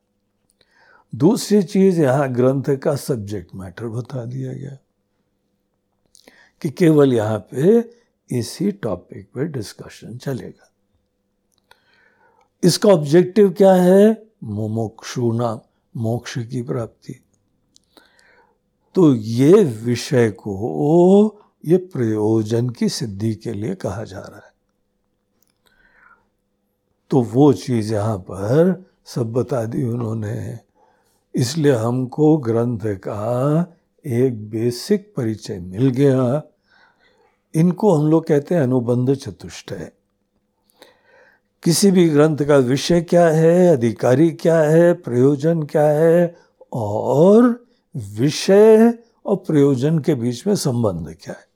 दूसरी 1.15 1.63
चीज़ 1.63 2.01
यहाँ 2.01 2.33
ग्रंथ 2.33 2.77
का 2.77 2.97
सब्जेक्ट 2.97 3.55
मैटर 3.55 3.87
बता 3.87 4.25
दिया 4.25 4.53
गया 4.53 4.77
कि 6.61 6.71
केवल 6.71 7.13
यहाँ 7.13 7.39
पे 7.39 7.91
इसी 8.31 8.73
टॉपिक 8.73 9.29
पे 9.35 9.45
डिस्कशन 9.45 10.17
चलेगा। 10.17 10.72
इसका 12.65 12.89
ऑब्जेक्टिव 12.89 13.51
क्या 13.51 13.73
है? 13.73 14.27
मोमोक्षुना 14.45 15.63
मोक्ष 15.97 16.39
की 16.39 16.63
प्राप्ति। 16.63 17.21
तो 18.95 19.15
ये 19.15 19.65
विषय 19.65 20.31
को 20.31 21.41
ये 21.67 21.77
प्रयोजन 21.77 22.71
की 22.71 22.89
सिद्धि 22.89 23.35
के 23.35 23.53
लिए 23.53 23.75
कहा 23.75 24.05
जा 24.05 24.19
रहा 24.19 24.37
है। 24.37 24.53
तो 27.11 27.23
वो 27.23 27.53
चीज़ 27.53 27.95
यहाँ 27.95 28.19
पर 28.19 28.85
सब 29.05 29.33
बता 29.33 29.65
दी 29.65 29.85
उन्होंने। 29.85 30.59
इसलिए 31.35 31.73
हमको 31.73 32.37
ग्रंथ 32.37 32.81
का 32.85 33.67
एक 34.07 34.51
बेसिक 34.51 35.15
परिचय 35.17 35.59
मिल 35.59 35.91
गया। 35.91 36.43
इनको 37.55 37.95
हम 37.95 38.07
लोग 38.07 38.27
कहते 38.27 38.55
हैं 38.55 38.63
अनुबंध 38.63 39.15
चतुष्टय। 39.15 39.93
किसी 41.63 41.91
भी 41.91 42.09
ग्रंथ 42.09 42.37
का 42.39 42.57
विषय 42.57 43.01
क्या 43.01 43.29
है, 43.29 43.69
अधिकारी 43.69 44.31
क्या 44.31 44.61
है, 44.61 44.93
प्रयोजन 44.93 45.63
क्या 45.63 45.87
है, 45.87 46.37
और 46.73 47.67
विषय 47.97 48.99
और 49.27 49.37
प्रयोजन 49.37 49.99
के 49.99 50.15
बीच 50.15 50.47
में 50.47 50.55
संबंध 50.55 51.17
क्या 51.25 51.35
है? 51.35 51.53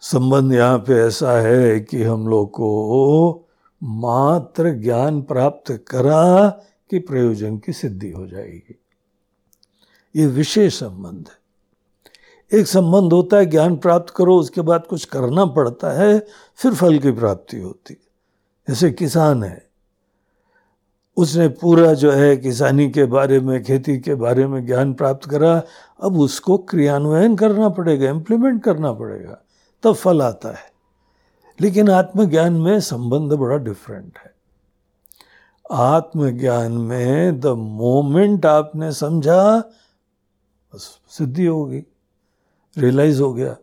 संबंध 0.00 0.52
यहाँ 0.52 0.78
पे 0.78 0.94
ऐसा 0.94 1.32
है 1.32 1.80
कि 1.80 2.02
हम 2.02 2.28
लोग 2.28 2.50
को 2.50 3.48
मात्र 3.82 4.70
ज्ञान 4.70 5.22
प्राप्त 5.22 5.84
करा 5.88 6.48
कि 6.90 6.98
प्रयोजन 6.98 7.58
की 7.58 7.72
सिद्धि 7.72 8.10
हो 8.10 8.26
जाएगी। 8.26 8.80
ये 10.16 10.26
विशेष 10.26 10.74
संबंध 10.74 11.24
है। 11.28 11.43
एक 12.54 12.66
संबंध 12.66 13.12
होता 13.12 13.36
है, 13.36 13.46
ज्ञान 13.46 13.76
प्राप्त 13.76 14.14
करो, 14.16 14.36
उसके 14.38 14.60
बाद 14.60 14.86
कुछ 14.86 15.04
करना 15.04 15.44
पड़ता 15.44 15.90
है, 15.90 16.26
फिर 16.56 16.74
फल 16.74 16.98
की 16.98 17.12
प्राप्ति 17.12 17.60
होती 17.60 17.94
है। 17.94 18.00
जैसे 18.68 18.90
किसान 18.90 19.42
है, 19.42 19.66
उसने 21.16 21.48
पूरा 21.48 21.94
जो 21.94 22.10
है 22.10 22.36
किसानी 22.36 22.90
के 22.90 23.04
बारे 23.04 23.40
में, 23.40 23.64
खेती 23.64 23.98
के 23.98 24.14
बारे 24.14 24.46
में 24.46 24.66
ज्ञान 24.66 24.94
प्राप्त 24.94 25.30
करा, 25.30 25.62
अब 26.02 26.18
उसको 26.18 26.58
क्रियान्वयन 26.58 27.36
करना 27.36 27.68
पड़ेगा 27.68 28.10
इम्प्लीमेंट 28.10 28.62
करना 28.62 28.92
पड़ेगा, 28.92 29.38
तब 29.82 29.92
फल 29.92 30.22
आता 30.22 30.48
है। 30.48 30.72
लेकिन 31.60 31.90
आत्मज्ञान 31.90 32.52
में 32.52 32.80
संबंध 32.80 33.32
बड़ा 33.32 33.56
डिफरेंट 33.56 34.18
है। 34.24 34.34
आत्मज्ञान 35.72 36.72
में 36.72 37.40
द 37.40 37.46
मोमेंट 37.46 38.46
आपने 38.46 38.92
समझा 38.92 39.70
सिद्धि 41.08 41.46
होगी 41.46 41.86
रियलाइज़ 42.78 43.22
हो 43.22 43.34
गया। 43.34 43.56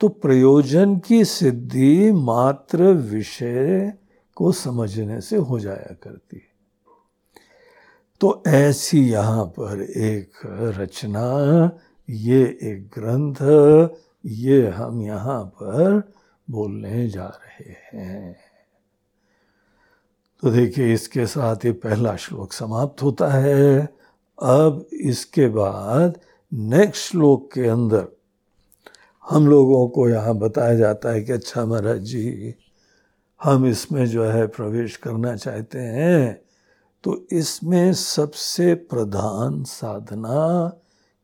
तो 0.00 0.08
प्रयोजन 0.08 0.98
की 0.98 1.24
सिद्धि 1.24 2.12
मात्र 2.12 2.82
विषय 2.82 3.92
को 4.36 4.52
समझने 4.52 5.20
से 5.20 5.36
हो 5.36 5.58
जाया 5.58 5.94
करती 6.02 6.36
है। 6.36 6.56
तो 8.20 8.42
ऐसी 8.46 9.10
यहाँ 9.10 9.44
पर 9.44 9.82
एक 9.82 10.30
रचना, 10.78 11.70
ये 12.10 12.58
एक 12.62 12.90
ग्रंथ, 12.98 13.36
ये 14.26 14.68
हम 14.68 15.02
यहाँ 15.02 15.44
पर 15.44 16.12
बोलने 16.50 17.08
जा 17.08 17.26
रहे 17.26 17.98
हैं। 17.98 18.36
तो 20.42 20.50
देखिए, 20.50 20.94
इसके 20.94 21.26
साथ 21.26 21.56
ये 21.64 21.72
पहला 21.72 22.16
श्लोक 22.16 22.52
समाप्त 22.52 23.02
होता 23.02 23.28
है। 23.28 23.88
अब 24.42 24.86
इसके 24.92 25.48
बाद 25.48 26.20
नेक्स्ट 26.58 27.10
श्लोक 27.10 27.52
के 27.52 27.68
अंदर 27.68 28.08
हम 29.30 29.46
लोगों 29.46 29.88
को 29.88 30.08
यहाँ 30.08 30.34
बताया 30.34 30.74
जाता 30.74 31.10
है 31.10 31.22
कि 31.22 31.32
अच्छा 31.32 31.64
महाराज 31.64 31.98
जी, 31.98 32.54
हम 33.42 33.66
इसमें 33.66 34.06
जो 34.06 34.24
है 34.24 34.46
प्रवेश 34.46 34.96
करना 34.96 35.36
चाहते 35.36 35.78
हैं 35.78 36.40
तो 37.04 37.26
इसमें 37.32 37.92
सबसे 37.92 38.74
प्रधान 38.74 39.64
साधना 39.64 40.72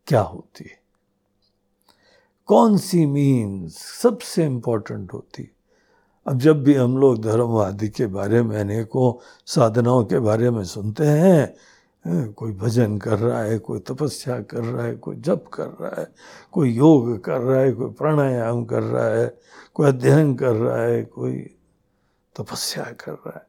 क्या 0.07 0.21
होती 0.21 0.65
है? 0.65 0.83
कौन 2.47 2.79
सी 2.79 3.07
मीन्स 3.07 3.77
सबसे 3.77 4.45
इम्पोर्टेंट 4.45 5.13
होती? 5.13 5.51
अब 6.27 6.39
जब 6.39 6.65
भी 6.65 6.75
हम 6.75 6.99
लोग 6.99 7.23
धर्मवादी 7.23 7.89
के 7.89 8.07
बारे 8.07 8.43
में, 8.43 8.61
अनेकों 8.61 9.23
साधनाओं 9.47 10.05
के 10.05 10.19
बारे 10.19 10.51
में 10.51 10.65
सुनते 10.65 11.05
हैं 11.05 11.55
कोई 12.07 12.53
भजन 12.53 12.99
कर 12.99 13.19
रहा 13.19 13.43
है, 13.43 13.59
कोई 13.59 13.79
तपस्या 13.79 14.41
कर 14.41 14.65
रहा 14.65 14.87
है, 14.87 14.97
कोई 14.97 15.17
जप 15.17 15.45
कर 15.55 15.67
रहा 15.67 16.01
है, 16.01 16.15
कोई 16.53 16.71
योग 16.71 17.25
कर 17.25 17.39
रहा 17.39 17.61
है, 17.61 17.73
कोई 17.73 17.91
प्राणायाम 17.91 18.65
कर 18.65 18.83
रहा 18.83 19.07
है, 19.07 19.39
कोई 19.75 19.89
अध्ययन 19.89 20.35
कर 20.35 20.53
रहा 20.53 20.83
है, 20.83 21.05
कोई 21.05 21.39
तपस्या 22.37 22.85
कर 22.85 23.13
रहा 23.13 23.33
है। 23.35 23.47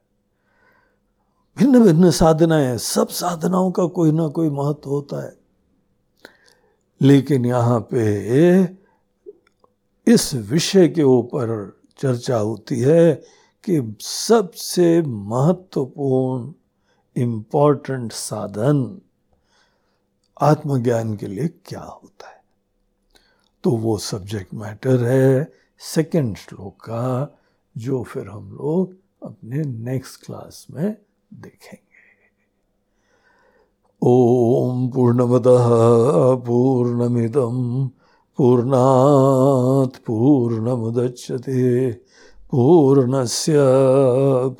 भिन्न 1.57 1.83
भिन्न 1.83 2.11
साधनाएँ 2.11 2.77
सब 2.77 3.07
साधनाओं 3.07 3.71
का 3.71 3.85
कोई 3.85 4.11
ना 4.11 4.27
कोई 4.27 4.49
महत्व 4.49 4.89
होता 4.89 5.25
है। 5.25 5.37
लेकिन 7.01 7.45
यहाँ 7.45 7.79
पे 7.79 8.63
इस 10.07 10.33
विषय 10.33 10.87
के 10.87 11.03
ऊपर 11.03 11.77
चर्चा 11.97 12.37
होती 12.37 12.79
है 12.79 13.13
कि 13.63 13.97
सबसे 14.01 15.01
महत्वपूर्ण 15.01 16.53
इम्पोर्टेंट 17.17 18.11
साधन 18.11 19.01
आत्मज्ञान 20.41 21.15
के 21.15 21.27
लिए 21.27 21.47
क्या 21.47 21.81
होता 21.81 22.27
है? 22.27 22.43
तो 23.63 23.71
वो 23.71 23.97
सब्जेक्ट 23.97 24.53
मैटर 24.53 25.03
है 25.03 25.51
सेकेंड 25.79 26.37
श्लोक 26.37 26.75
का, 26.75 27.37
जो 27.77 28.03
फिर 28.03 28.27
हम 28.27 28.51
लोग 28.51 28.95
अपने 29.23 29.57
नेक्स्ट 29.63 30.25
क्लास 30.25 30.67
में 30.71 30.97
देखेंगे। 31.33 31.83
ओम 34.01 34.89
पूर्णमद 34.89 35.43
पूर्णमिदम 36.45 37.87
पूर्णात् 38.37 40.05
पूर्णमुदच्यते 40.05 41.91
पूर्णस्य 42.51 43.53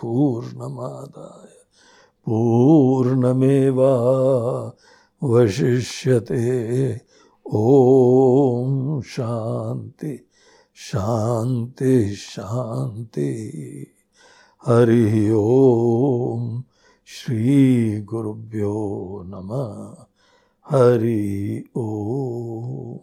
पूर्णमादाय। 0.02 1.43
पूर्णमेवा 2.26 3.94
वशिष्यते। 5.24 6.94
ॐ 7.56 9.02
शान्ति 9.02 10.28
शान्ति 10.76 12.16
शान्ति। 12.16 13.32
हरिः 14.68 15.34
ॐ 15.36 16.62
श्रीगुरुभ्यो 17.06 18.74
नमः। 19.28 20.06
हरि 20.70 21.64
ॐ 21.78 22.98